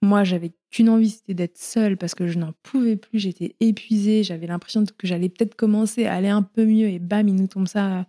Moi, 0.00 0.24
j'avais 0.24 0.50
qu'une 0.70 0.88
envie, 0.88 1.10
c'était 1.10 1.34
d'être 1.34 1.58
seule 1.58 1.96
parce 1.96 2.14
que 2.14 2.26
je 2.26 2.38
n'en 2.38 2.52
pouvais 2.62 2.96
plus. 2.96 3.20
J'étais 3.20 3.54
épuisée. 3.60 4.24
J'avais 4.24 4.46
l'impression 4.46 4.84
que 4.84 5.06
j'allais 5.06 5.28
peut-être 5.28 5.54
commencer 5.54 6.06
à 6.06 6.14
aller 6.14 6.28
un 6.28 6.42
peu 6.42 6.64
mieux. 6.64 6.88
Et 6.88 6.98
bam, 6.98 7.28
il 7.28 7.36
nous 7.36 7.46
tombe 7.46 7.68
ça 7.68 8.06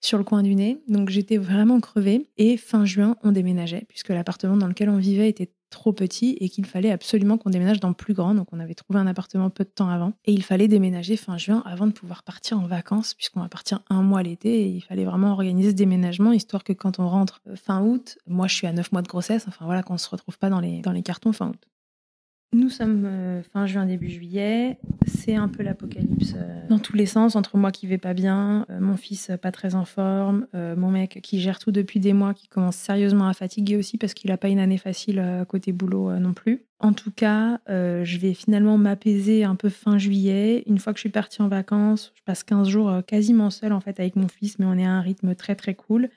sur 0.00 0.18
le 0.18 0.24
coin 0.24 0.42
du 0.42 0.54
nez. 0.54 0.78
Donc 0.88 1.10
j'étais 1.10 1.36
vraiment 1.36 1.80
crevée. 1.80 2.28
Et 2.38 2.56
fin 2.56 2.84
juin, 2.84 3.16
on 3.22 3.32
déménageait, 3.32 3.84
puisque 3.88 4.10
l'appartement 4.10 4.56
dans 4.56 4.68
lequel 4.68 4.88
on 4.88 4.98
vivait 4.98 5.28
était 5.28 5.50
trop 5.70 5.92
petit 5.92 6.36
et 6.40 6.48
qu'il 6.48 6.66
fallait 6.66 6.90
absolument 6.90 7.38
qu'on 7.38 7.50
déménage 7.50 7.80
dans 7.80 7.92
plus 7.92 8.14
grand. 8.14 8.34
Donc 8.34 8.48
on 8.52 8.60
avait 8.60 8.74
trouvé 8.74 8.98
un 8.98 9.06
appartement 9.06 9.50
peu 9.50 9.64
de 9.64 9.70
temps 9.70 9.88
avant. 9.88 10.12
Et 10.24 10.32
il 10.32 10.42
fallait 10.42 10.68
déménager 10.68 11.16
fin 11.16 11.38
juin 11.38 11.62
avant 11.66 11.86
de 11.86 11.92
pouvoir 11.92 12.22
partir 12.22 12.58
en 12.58 12.66
vacances, 12.66 13.14
puisqu'on 13.14 13.40
va 13.40 13.48
partir 13.48 13.80
un 13.90 14.02
mois 14.02 14.22
l'été. 14.22 14.62
Et 14.62 14.68
il 14.68 14.80
fallait 14.80 15.04
vraiment 15.04 15.32
organiser 15.32 15.70
ce 15.70 15.74
déménagement, 15.76 16.32
histoire 16.32 16.64
que 16.64 16.72
quand 16.72 16.98
on 16.98 17.08
rentre 17.08 17.40
euh, 17.48 17.56
fin 17.56 17.82
août, 17.82 18.18
moi 18.26 18.46
je 18.46 18.54
suis 18.54 18.66
à 18.66 18.72
9 18.72 18.92
mois 18.92 19.02
de 19.02 19.08
grossesse, 19.08 19.44
enfin 19.48 19.64
voilà, 19.64 19.82
qu'on 19.82 19.98
se 19.98 20.08
retrouve 20.08 20.38
pas 20.38 20.50
dans 20.50 20.60
les 20.60 21.02
cartons 21.02 21.32
fin 21.32 21.48
août. 21.48 21.66
Nous 22.52 22.70
sommes 22.70 23.04
euh, 23.06 23.42
fin 23.42 23.66
juin, 23.66 23.86
début 23.86 24.08
juillet. 24.08 24.78
C'est 25.06 25.34
un 25.34 25.48
peu 25.48 25.62
l'apocalypse 25.62 26.34
euh, 26.36 26.68
dans 26.68 26.78
tous 26.78 26.96
les 26.96 27.06
sens, 27.06 27.34
entre 27.34 27.56
moi 27.56 27.72
qui 27.72 27.86
vais 27.86 27.98
pas 27.98 28.14
bien, 28.14 28.66
euh, 28.70 28.78
mon 28.80 28.96
fils 28.96 29.30
pas 29.42 29.50
très 29.50 29.74
en 29.74 29.84
forme, 29.84 30.46
mon 30.54 30.90
mec 30.90 31.20
qui 31.22 31.40
gère 31.40 31.58
tout 31.58 31.72
depuis 31.72 32.00
des 32.00 32.12
mois, 32.12 32.34
qui 32.34 32.48
commence 32.48 32.76
sérieusement 32.76 33.28
à 33.28 33.34
fatiguer 33.34 33.76
aussi 33.76 33.98
parce 33.98 34.14
qu'il 34.14 34.30
n'a 34.30 34.36
pas 34.36 34.48
une 34.48 34.58
année 34.58 34.78
facile 34.78 35.44
côté 35.48 35.72
boulot 35.72 36.18
non 36.18 36.32
plus. 36.32 36.62
En 36.78 36.92
tout 36.92 37.10
cas, 37.10 37.60
je 37.68 38.18
vais 38.18 38.34
finalement 38.34 38.78
m'apaiser 38.78 39.44
un 39.44 39.54
peu 39.54 39.68
fin 39.68 39.98
juillet. 39.98 40.62
Une 40.66 40.78
fois 40.78 40.92
que 40.92 40.98
je 40.98 41.02
suis 41.02 41.10
partie 41.10 41.42
en 41.42 41.48
vacances, 41.48 42.12
je 42.14 42.22
passe 42.22 42.42
15 42.44 42.68
jours 42.68 42.92
quasiment 43.06 43.50
seule 43.50 43.72
en 43.72 43.80
fait 43.80 43.98
avec 44.00 44.16
mon 44.16 44.28
fils, 44.28 44.58
mais 44.58 44.66
on 44.66 44.74
est 44.74 44.86
à 44.86 44.92
un 44.92 45.00
rythme 45.00 45.34
très 45.34 45.54
très 45.54 45.74
cool. 45.74 46.08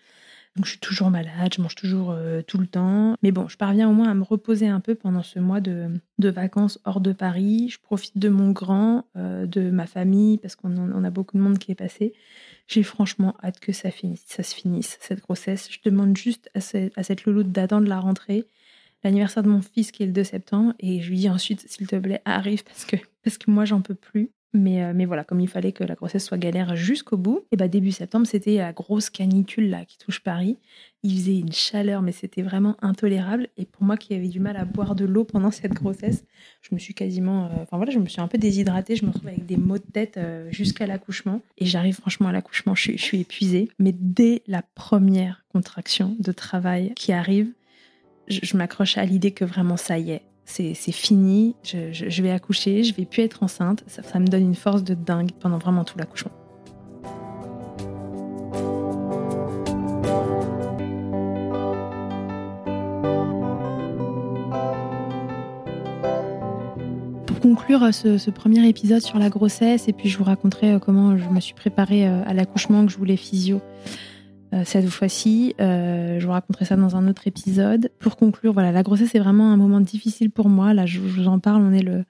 Donc 0.56 0.66
je 0.66 0.72
suis 0.72 0.80
toujours 0.80 1.10
malade, 1.10 1.54
je 1.56 1.62
mange 1.62 1.76
toujours 1.76 2.12
euh, 2.12 2.42
tout 2.42 2.58
le 2.58 2.68
temps. 2.68 3.16
Mais 3.22 3.32
bon, 3.32 3.48
je 3.48 3.56
parviens 3.56 3.90
au 3.90 3.94
moins 3.94 4.10
à 4.10 4.14
me 4.14 4.24
reposer 4.24 4.68
un 4.68 4.80
peu 4.80 4.96
pendant 4.96 5.24
ce 5.24 5.40
mois 5.40 5.62
de, 5.62 6.02
vacances 6.18 6.80
hors 6.86 7.02
de 7.02 7.14
Paris. 7.14 7.70
Je 7.70 7.80
profite 7.80 8.18
de 8.18 8.30
mon 8.30 8.52
grand, 8.52 9.06
euh, 9.16 9.46
de 9.46 9.70
ma 9.70 9.86
famille, 9.86 10.38
parce 10.38 10.56
qu'on 10.56 11.04
a 11.04 11.10
beaucoup 11.12 11.38
de 11.38 11.42
monde 11.42 11.60
qui 11.60 11.72
est 11.72 11.76
passé. 11.76 12.14
J'ai 12.68 12.84
franchement 12.84 13.36
hâte 13.44 13.60
que 13.60 13.72
ça, 13.72 13.92
finisse, 13.92 14.24
ça 14.26 14.44
se 14.44 14.54
finisse, 14.54 14.98
cette 15.02 15.22
grossesse. 15.22 15.70
Je 15.72 15.80
demande 15.86 16.18
juste 16.18 16.50
à, 16.56 16.62
cette 16.62 17.26
louloute 17.26 17.52
d'attendre 17.52 17.88
la 17.88 18.00
rentrée, 18.00 18.46
l'anniversaire 19.04 19.44
de 19.44 19.50
mon 19.50 19.62
fils 19.62 19.92
qui 19.92 20.04
est 20.04 20.08
le 20.08 20.12
2 20.12 20.24
septembre, 20.24 20.74
et 20.80 21.02
je 21.02 21.10
lui 21.10 21.18
dis 21.18 21.30
ensuite, 21.30 21.68
s'il 21.70 21.88
te 21.88 21.96
plaît, 21.96 22.22
arrive, 22.26 22.64
parce 22.64 22.86
que, 22.86 22.98
parce 23.24 23.38
que 23.38 23.50
moi, 23.50 23.66
j'en 23.66 23.82
peux 23.82 23.96
plus. 23.96 24.32
Mais, 24.54 24.84
euh, 24.84 24.94
mais 24.96 25.06
voilà, 25.06 25.24
comme 25.24 25.40
il 25.40 25.48
fallait 25.48 25.72
que 25.72 25.84
la 25.84 25.94
grossesse 25.94 26.26
soit 26.26 26.38
galère 26.38 26.76
jusqu'au 26.76 27.18
bout, 27.18 27.46
et 27.52 27.56
bah 27.56 27.68
début 27.68 27.92
septembre, 27.92 28.26
c'était 28.26 28.58
la 28.58 28.74
grosse 28.74 29.10
canicule 29.10 29.70
là 29.70 29.86
qui 29.86 29.98
touche 29.98 30.22
Paris. 30.22 30.58
Il 31.04 31.16
faisait 31.16 31.38
une 31.38 31.54
chaleur, 31.54 32.02
mais 32.02 32.12
c'était 32.12 32.42
vraiment 32.42 32.76
intolérable. 32.82 33.48
Et 33.58 33.66
pour 33.66 33.84
moi 33.84 33.96
qui 33.96 34.14
avais 34.16 34.28
du 34.28 34.40
mal 34.40 34.58
à 34.58 34.66
boire 34.66 34.96
de 34.96 35.06
l'eau 35.06 35.24
pendant 35.24 35.52
cette 35.52 35.74
grossesse, 35.74 36.26
je 36.62 36.74
me 36.74 36.80
suis 36.80 36.94
quasiment. 36.94 37.46
Euh, 37.46 37.50
enfin 37.62 37.78
voilà, 37.78 37.92
je 37.92 38.00
me 38.00 38.08
suis 38.08 38.20
un 38.22 38.28
peu 38.28 38.38
déshydratée. 38.38 38.96
Je 38.96 39.06
me 39.06 39.12
retrouve 39.12 39.30
avec 39.30 39.46
des 39.46 39.56
maux 39.56 39.78
de 39.78 39.84
tête 39.84 40.18
euh, 40.18 40.52
jusqu'à 40.52 40.88
l'accouchement. 40.88 41.42
Et 41.58 41.66
j'arrive 41.66 41.96
franchement 41.96 42.28
à 42.28 42.32
l'accouchement, 42.32 42.76
je, 42.76 42.94
je 42.94 43.02
suis 43.02 43.22
épuisée. 43.22 43.70
Mais 43.78 43.94
dès 43.94 44.42
la 44.48 44.62
première 44.62 45.46
contraction 45.54 46.16
de 46.20 46.32
travail 46.32 46.94
qui 46.96 47.14
arrive, 47.14 47.50
je, 48.28 48.40
je 48.44 48.58
m'accroche 48.58 48.98
à 48.98 49.06
l'idée 49.06 49.32
que 49.32 49.46
vraiment 49.46 49.78
ça 49.78 50.00
y 50.00 50.12
est, 50.12 50.24
c'est 50.50 50.92
fini, 50.92 51.56
je, 51.64 52.22
vais 52.22 52.32
accoucher, 52.32 52.84
je 52.84 52.94
vais 52.96 53.06
plus 53.06 53.22
être 53.22 53.44
enceinte. 53.44 53.84
Ça, 53.88 54.20
me 54.20 54.28
donne 54.28 54.44
une 54.44 54.56
force 54.56 54.84
de 54.84 54.96
dingue 54.96 55.32
pendant 55.40 55.60
vraiment 55.60 55.84
tout 55.84 55.98
l'accouchement. 55.98 56.32
Pour 67.28 67.40
conclure 67.40 67.94
ce, 67.94 68.30
premier 68.32 68.68
épisode 68.68 69.02
sur 69.02 69.20
la 69.20 69.30
grossesse, 69.30 69.88
et 69.88 69.94
puis 69.94 70.10
je 70.10 70.18
vous 70.18 70.24
raconterai 70.24 70.74
euh, 70.74 70.80
comment 70.80 71.16
je 71.16 71.30
me 71.30 71.40
suis 71.40 71.54
préparée 71.54 72.08
euh, 72.08 72.24
à 72.26 72.34
l'accouchement, 72.34 72.86
que 72.86 72.92
je 72.92 72.98
voulais 72.98 73.18
physio 73.18 73.58
euh, 73.58 74.00
cette 74.64 74.88
fois-ci. 74.90 75.56
Euh, 75.60 76.20
je 76.20 76.26
vous 76.26 76.32
raconterai 76.32 76.66
ça 76.66 76.76
dans 76.76 76.96
un 76.96 77.08
autre 77.08 77.28
épisode. 77.28 77.92
Pour 78.00 78.18
conclure, 78.18 78.54
voilà, 78.54 78.72
la 78.72 78.84
grossesse 78.84 79.16
est 79.16 79.20
vraiment 79.20 79.52
un 79.52 79.58
moment 79.58 79.82
difficile 79.82 80.32
pour 80.32 80.50
moi. 80.50 80.74
Là, 80.74 80.86
je, 80.86 81.00
vous 81.00 81.28
en 81.28 81.40
parle, 81.40 81.62
on 81.62 81.72
est 81.72 81.84
le, 81.84 82.06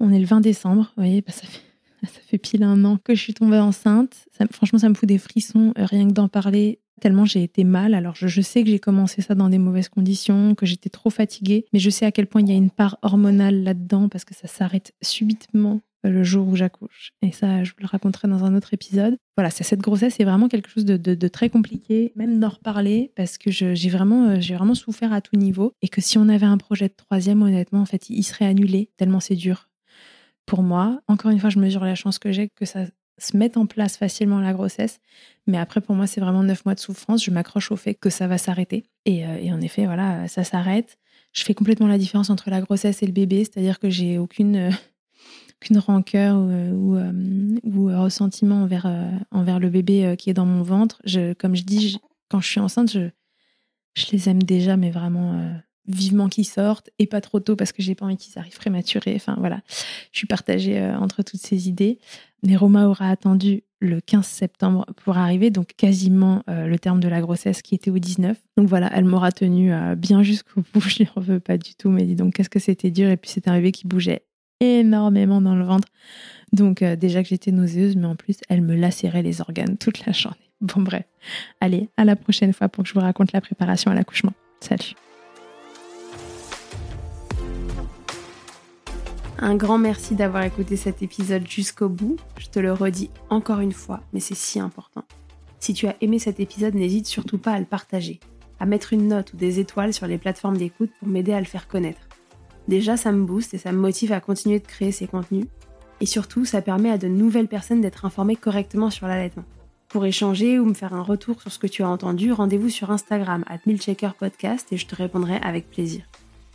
on 0.00 0.12
est 0.12 0.18
le 0.18 0.26
20 0.26 0.40
décembre. 0.40 0.92
Vous 0.96 1.02
voyez, 1.02 1.22
bah, 1.22 1.32
ça, 1.32 1.46
fait, 1.46 1.60
ça 2.06 2.20
fait 2.26 2.38
pile 2.38 2.62
un 2.62 2.84
an 2.84 2.98
que 3.02 3.14
je 3.14 3.20
suis 3.20 3.34
tombée 3.34 3.58
enceinte. 3.58 4.26
franchement, 4.50 4.78
ça 4.78 4.88
me 4.88 4.94
fout 4.94 5.08
des 5.08 5.18
frissons, 5.18 5.72
euh, 5.78 5.86
rien 5.86 6.06
que 6.08 6.12
d'en 6.12 6.28
parler 6.28 6.80
tellement 7.00 7.24
j'ai 7.26 7.42
été 7.42 7.64
mal. 7.64 7.92
Alors 7.92 8.14
je 8.16 8.40
sais 8.40 8.62
que 8.62 8.70
j'ai 8.70 8.78
commencé 8.78 9.20
ça 9.20 9.34
dans 9.34 9.50
des 9.50 9.58
mauvaises 9.58 9.90
conditions, 9.90 10.54
que 10.54 10.64
j'étais 10.64 10.88
trop 10.88 11.10
fatiguée, 11.10 11.66
mais 11.72 11.78
je 11.78 11.90
sais 11.90 12.06
à 12.06 12.12
quel 12.12 12.26
point 12.26 12.40
il 12.40 12.48
y 12.48 12.52
a 12.52 12.56
une 12.56 12.70
part 12.70 12.98
hormonale 13.02 13.62
là-dedans 13.62 14.08
parce 14.08 14.24
que 14.24 14.34
ça 14.34 14.48
s'arrête 14.48 14.94
subitement 15.02 15.80
le 16.10 16.22
jour 16.24 16.48
où 16.48 16.56
j'accouche. 16.56 17.12
Et 17.22 17.32
ça, 17.32 17.64
je 17.64 17.70
vous 17.70 17.80
le 17.80 17.86
raconterai 17.86 18.28
dans 18.28 18.44
un 18.44 18.54
autre 18.54 18.74
épisode. 18.74 19.16
Voilà, 19.36 19.50
cette 19.50 19.80
grossesse 19.80 20.20
est 20.20 20.24
vraiment 20.24 20.48
quelque 20.48 20.70
chose 20.70 20.84
de, 20.84 21.28
très 21.28 21.50
compliqué, 21.50 22.12
même 22.16 22.38
d'en 22.38 22.50
reparler, 22.50 23.12
parce 23.16 23.38
que 23.38 23.50
j'ai 23.50 23.88
vraiment, 23.88 24.28
euh, 24.28 24.38
vraiment 24.38 24.74
souffert 24.74 25.12
à 25.12 25.20
tout 25.20 25.36
niveau. 25.36 25.72
Et 25.82 25.88
que 25.88 26.00
si 26.00 26.18
on 26.18 26.28
avait 26.28 26.46
un 26.46 26.58
projet 26.58 26.88
de 26.88 26.94
troisième, 26.94 27.42
honnêtement, 27.42 27.80
en 27.80 27.86
fait, 27.86 28.10
il 28.10 28.22
serait 28.22 28.46
annulé, 28.46 28.90
tellement 28.96 29.20
c'est 29.20 29.34
dur 29.34 29.68
pour 30.46 30.62
moi. 30.62 31.00
Encore 31.08 31.30
une 31.30 31.40
fois, 31.40 31.50
je 31.50 31.58
mesure 31.58 31.84
la 31.84 31.94
chance 31.94 32.18
que 32.18 32.32
j'ai 32.32 32.48
que 32.48 32.64
ça 32.64 32.84
se 33.18 33.36
mette 33.36 33.56
en 33.56 33.66
place 33.66 33.96
facilement 33.96 34.40
la 34.40 34.52
grossesse. 34.52 34.98
Mais 35.46 35.58
après, 35.58 35.80
pour 35.80 35.94
moi, 35.94 36.06
c'est 36.06 36.20
vraiment 36.20 36.42
neuf 36.42 36.64
mois 36.64 36.74
de 36.74 36.80
souffrance. 36.80 37.24
Je 37.24 37.30
m'accroche 37.30 37.70
au 37.70 37.76
fait 37.76 37.94
que 37.94 38.10
ça 38.10 38.26
va 38.26 38.38
s'arrêter. 38.38 38.84
Et, 39.04 39.24
euh, 39.24 39.38
et 39.40 39.52
en 39.52 39.60
effet, 39.60 39.86
voilà, 39.86 40.26
ça 40.28 40.44
s'arrête. 40.44 40.98
Je 41.32 41.42
fais 41.42 41.54
complètement 41.54 41.86
la 41.86 41.98
différence 41.98 42.30
entre 42.30 42.50
la 42.50 42.60
grossesse 42.60 43.02
et 43.02 43.06
le 43.06 43.12
bébé, 43.12 43.44
c'est-à-dire 43.44 43.78
que 43.80 43.90
j'ai 43.90 44.18
aucune 44.18 44.70
euh, 45.64 45.66
qu'une 45.66 45.78
rancœur 45.78 46.36
ou, 46.36 46.96
euh, 46.96 47.58
ou, 47.64 47.88
euh, 47.88 48.00
ressentiment 48.00 48.62
envers, 48.62 48.86
euh, 48.86 49.10
envers 49.30 49.58
le 49.58 49.70
bébé 49.70 50.14
qui 50.18 50.30
est 50.30 50.34
dans 50.34 50.46
mon 50.46 50.62
ventre. 50.62 51.00
Je, 51.04 51.32
comme 51.32 51.56
je 51.56 51.64
dis, 51.64 51.98
quand 52.30 52.40
je 52.40 52.48
suis 52.48 52.60
enceinte, 52.60 52.90
je, 52.90 53.10
je 53.94 54.06
les 54.12 54.28
aime 54.28 54.42
déjà, 54.42 54.76
mais 54.76 54.90
vraiment 54.90 55.54
vivement 55.86 56.28
qu'ils 56.28 56.46
sortent 56.46 56.90
et 56.98 57.06
pas 57.06 57.20
trop 57.20 57.40
tôt 57.40 57.56
parce 57.56 57.72
que 57.72 57.82
j'ai 57.82 57.94
pas 57.94 58.06
envie 58.06 58.16
qu'ils 58.16 58.38
arrivent 58.38 58.56
prématurés. 58.56 59.14
Enfin 59.16 59.36
voilà, 59.38 59.60
je 60.12 60.18
suis 60.18 60.26
partagée 60.26 60.78
euh, 60.78 60.96
entre 60.98 61.22
toutes 61.22 61.40
ces 61.40 61.68
idées. 61.68 61.98
Mais 62.42 62.56
Roma 62.56 62.86
aura 62.86 63.08
attendu 63.08 63.62
le 63.80 64.00
15 64.00 64.26
septembre 64.26 64.86
pour 64.96 65.16
arriver, 65.16 65.50
donc 65.50 65.72
quasiment 65.76 66.42
euh, 66.48 66.66
le 66.66 66.78
terme 66.78 67.00
de 67.00 67.08
la 67.08 67.20
grossesse 67.20 67.62
qui 67.62 67.74
était 67.74 67.90
au 67.90 67.98
19. 67.98 68.36
Donc 68.56 68.68
voilà, 68.68 68.90
elle 68.94 69.04
m'aura 69.04 69.32
tenu 69.32 69.72
euh, 69.72 69.94
bien 69.94 70.22
jusqu'au 70.22 70.62
bout, 70.72 70.80
je 70.88 71.04
en 71.16 71.20
veux 71.20 71.40
pas 71.40 71.58
du 71.58 71.74
tout, 71.74 71.90
mais 71.90 72.04
dis 72.04 72.16
donc 72.16 72.34
qu'est-ce 72.34 72.50
que 72.50 72.58
c'était 72.58 72.90
dur. 72.90 73.08
Et 73.08 73.16
puis 73.16 73.30
c'est 73.30 73.48
un 73.48 73.54
bébé 73.54 73.72
qui 73.72 73.86
bougeait 73.86 74.22
énormément 74.64 75.40
dans 75.40 75.54
le 75.54 75.64
ventre. 75.64 75.88
Donc 76.52 76.82
déjà 76.84 77.22
que 77.22 77.28
j'étais 77.28 77.52
nauséeuse, 77.52 77.96
mais 77.96 78.06
en 78.06 78.16
plus 78.16 78.38
elle 78.48 78.62
me 78.62 78.76
lacérait 78.76 79.22
les 79.22 79.40
organes 79.40 79.76
toute 79.76 80.04
la 80.06 80.12
journée. 80.12 80.38
Bon 80.60 80.80
bref, 80.80 81.04
allez, 81.60 81.90
à 81.96 82.04
la 82.04 82.16
prochaine 82.16 82.52
fois 82.54 82.68
pour 82.68 82.84
que 82.84 82.88
je 82.88 82.94
vous 82.94 83.00
raconte 83.00 83.32
la 83.32 83.40
préparation 83.40 83.90
à 83.90 83.94
l'accouchement. 83.94 84.32
Salut 84.60 84.94
Un 89.38 89.56
grand 89.56 89.78
merci 89.78 90.14
d'avoir 90.14 90.44
écouté 90.44 90.76
cet 90.76 91.02
épisode 91.02 91.46
jusqu'au 91.46 91.88
bout. 91.88 92.16
Je 92.38 92.46
te 92.46 92.60
le 92.60 92.72
redis 92.72 93.10
encore 93.28 93.60
une 93.60 93.72
fois, 93.72 94.00
mais 94.12 94.20
c'est 94.20 94.36
si 94.36 94.60
important. 94.60 95.04
Si 95.58 95.74
tu 95.74 95.86
as 95.86 95.96
aimé 96.00 96.18
cet 96.18 96.40
épisode, 96.40 96.74
n'hésite 96.74 97.06
surtout 97.06 97.38
pas 97.38 97.52
à 97.52 97.58
le 97.58 97.66
partager, 97.66 98.20
à 98.60 98.66
mettre 98.66 98.92
une 98.92 99.08
note 99.08 99.32
ou 99.34 99.36
des 99.36 99.60
étoiles 99.60 99.92
sur 99.92 100.06
les 100.06 100.18
plateformes 100.18 100.56
d'écoute 100.56 100.90
pour 100.98 101.08
m'aider 101.08 101.32
à 101.32 101.40
le 101.40 101.46
faire 101.46 101.68
connaître. 101.68 102.03
Déjà, 102.68 102.96
ça 102.96 103.12
me 103.12 103.24
booste 103.24 103.54
et 103.54 103.58
ça 103.58 103.72
me 103.72 103.78
motive 103.78 104.12
à 104.12 104.20
continuer 104.20 104.58
de 104.58 104.66
créer 104.66 104.92
ces 104.92 105.06
contenus. 105.06 105.46
Et 106.00 106.06
surtout, 106.06 106.44
ça 106.44 106.62
permet 106.62 106.90
à 106.90 106.98
de 106.98 107.08
nouvelles 107.08 107.48
personnes 107.48 107.80
d'être 107.80 108.04
informées 108.04 108.36
correctement 108.36 108.90
sur 108.90 109.06
l'allaitement. 109.06 109.44
Pour 109.88 110.06
échanger 110.06 110.58
ou 110.58 110.64
me 110.64 110.74
faire 110.74 110.94
un 110.94 111.02
retour 111.02 111.40
sur 111.40 111.52
ce 111.52 111.58
que 111.58 111.66
tu 111.66 111.82
as 111.82 111.88
entendu, 111.88 112.32
rendez-vous 112.32 112.68
sur 112.68 112.90
Instagram 112.90 113.44
at 113.46 113.60
Podcast 114.18 114.72
et 114.72 114.76
je 114.76 114.86
te 114.86 114.96
répondrai 114.96 115.36
avec 115.36 115.70
plaisir. 115.70 116.04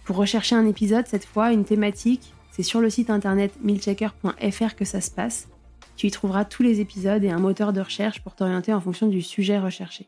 Pour 0.03 0.17
rechercher 0.17 0.55
un 0.55 0.65
épisode, 0.65 1.07
cette 1.07 1.25
fois, 1.25 1.53
une 1.53 1.63
thématique, 1.63 2.33
c'est 2.51 2.63
sur 2.63 2.81
le 2.81 2.89
site 2.89 3.09
internet 3.09 3.53
milchecker.fr 3.61 4.75
que 4.75 4.85
ça 4.85 4.99
se 4.99 5.11
passe. 5.11 5.47
Tu 5.95 6.07
y 6.07 6.11
trouveras 6.11 6.45
tous 6.45 6.63
les 6.63 6.81
épisodes 6.81 7.23
et 7.23 7.29
un 7.29 7.39
moteur 7.39 7.71
de 7.71 7.81
recherche 7.81 8.21
pour 8.21 8.35
t'orienter 8.35 8.73
en 8.73 8.81
fonction 8.81 9.07
du 9.07 9.21
sujet 9.21 9.59
recherché. 9.59 10.07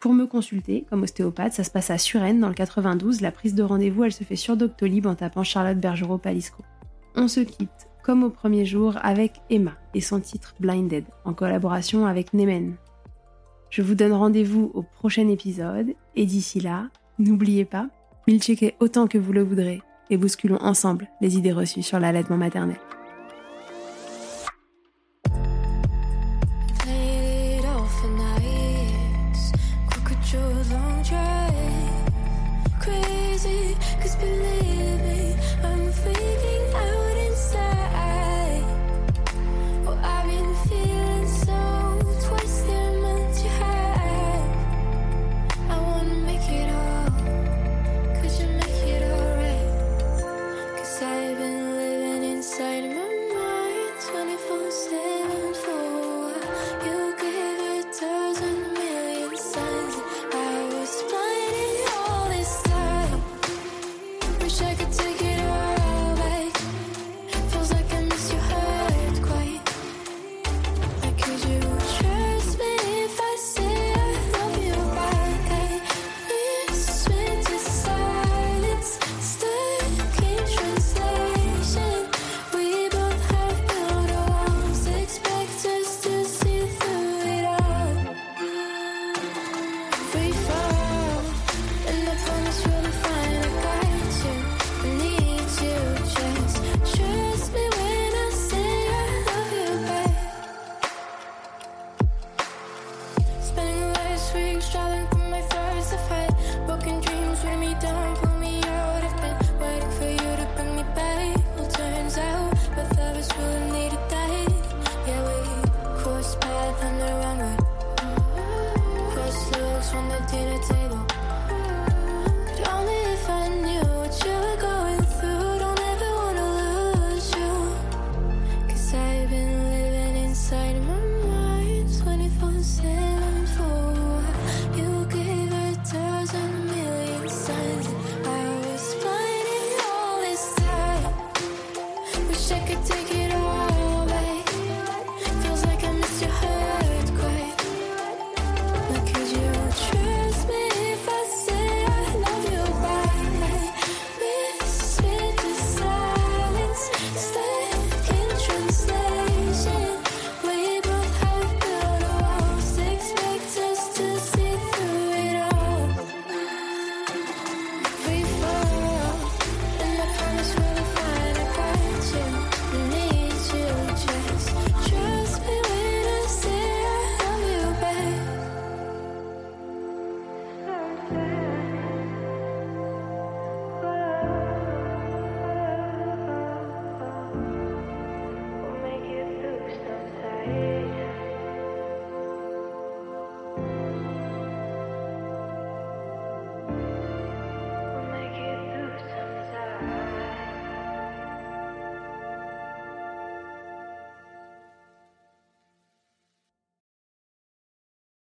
Pour 0.00 0.14
me 0.14 0.24
consulter, 0.24 0.86
comme 0.88 1.02
ostéopathe, 1.02 1.52
ça 1.52 1.62
se 1.62 1.70
passe 1.70 1.90
à 1.90 1.98
Suresnes 1.98 2.40
dans 2.40 2.48
le 2.48 2.54
92. 2.54 3.20
La 3.20 3.30
prise 3.30 3.54
de 3.54 3.62
rendez-vous, 3.62 4.04
elle 4.04 4.14
se 4.14 4.24
fait 4.24 4.34
sur 4.34 4.56
Doctolib 4.56 5.06
en 5.06 5.14
tapant 5.14 5.44
Charlotte 5.44 5.78
Bergerot 5.78 6.16
Palisco. 6.16 6.64
On 7.16 7.28
se 7.28 7.40
quitte, 7.40 7.90
comme 8.02 8.24
au 8.24 8.30
premier 8.30 8.64
jour, 8.64 8.94
avec 9.02 9.42
Emma 9.50 9.72
et 9.92 10.00
son 10.00 10.18
titre 10.18 10.54
Blinded, 10.58 11.04
en 11.26 11.34
collaboration 11.34 12.06
avec 12.06 12.32
Nemen. 12.32 12.76
Je 13.68 13.82
vous 13.82 13.94
donne 13.94 14.14
rendez-vous 14.14 14.70
au 14.72 14.82
prochain 14.82 15.28
épisode, 15.28 15.92
et 16.16 16.24
d'ici 16.24 16.60
là, 16.60 16.88
n'oubliez 17.18 17.66
pas, 17.66 17.88
milchecker 18.26 18.76
autant 18.80 19.06
que 19.06 19.18
vous 19.18 19.34
le 19.34 19.42
voudrez 19.42 19.82
et 20.08 20.16
bousculons 20.16 20.62
ensemble 20.62 21.08
les 21.20 21.36
idées 21.36 21.52
reçues 21.52 21.82
sur 21.82 22.00
l'allaitement 22.00 22.38
maternel. 22.38 22.78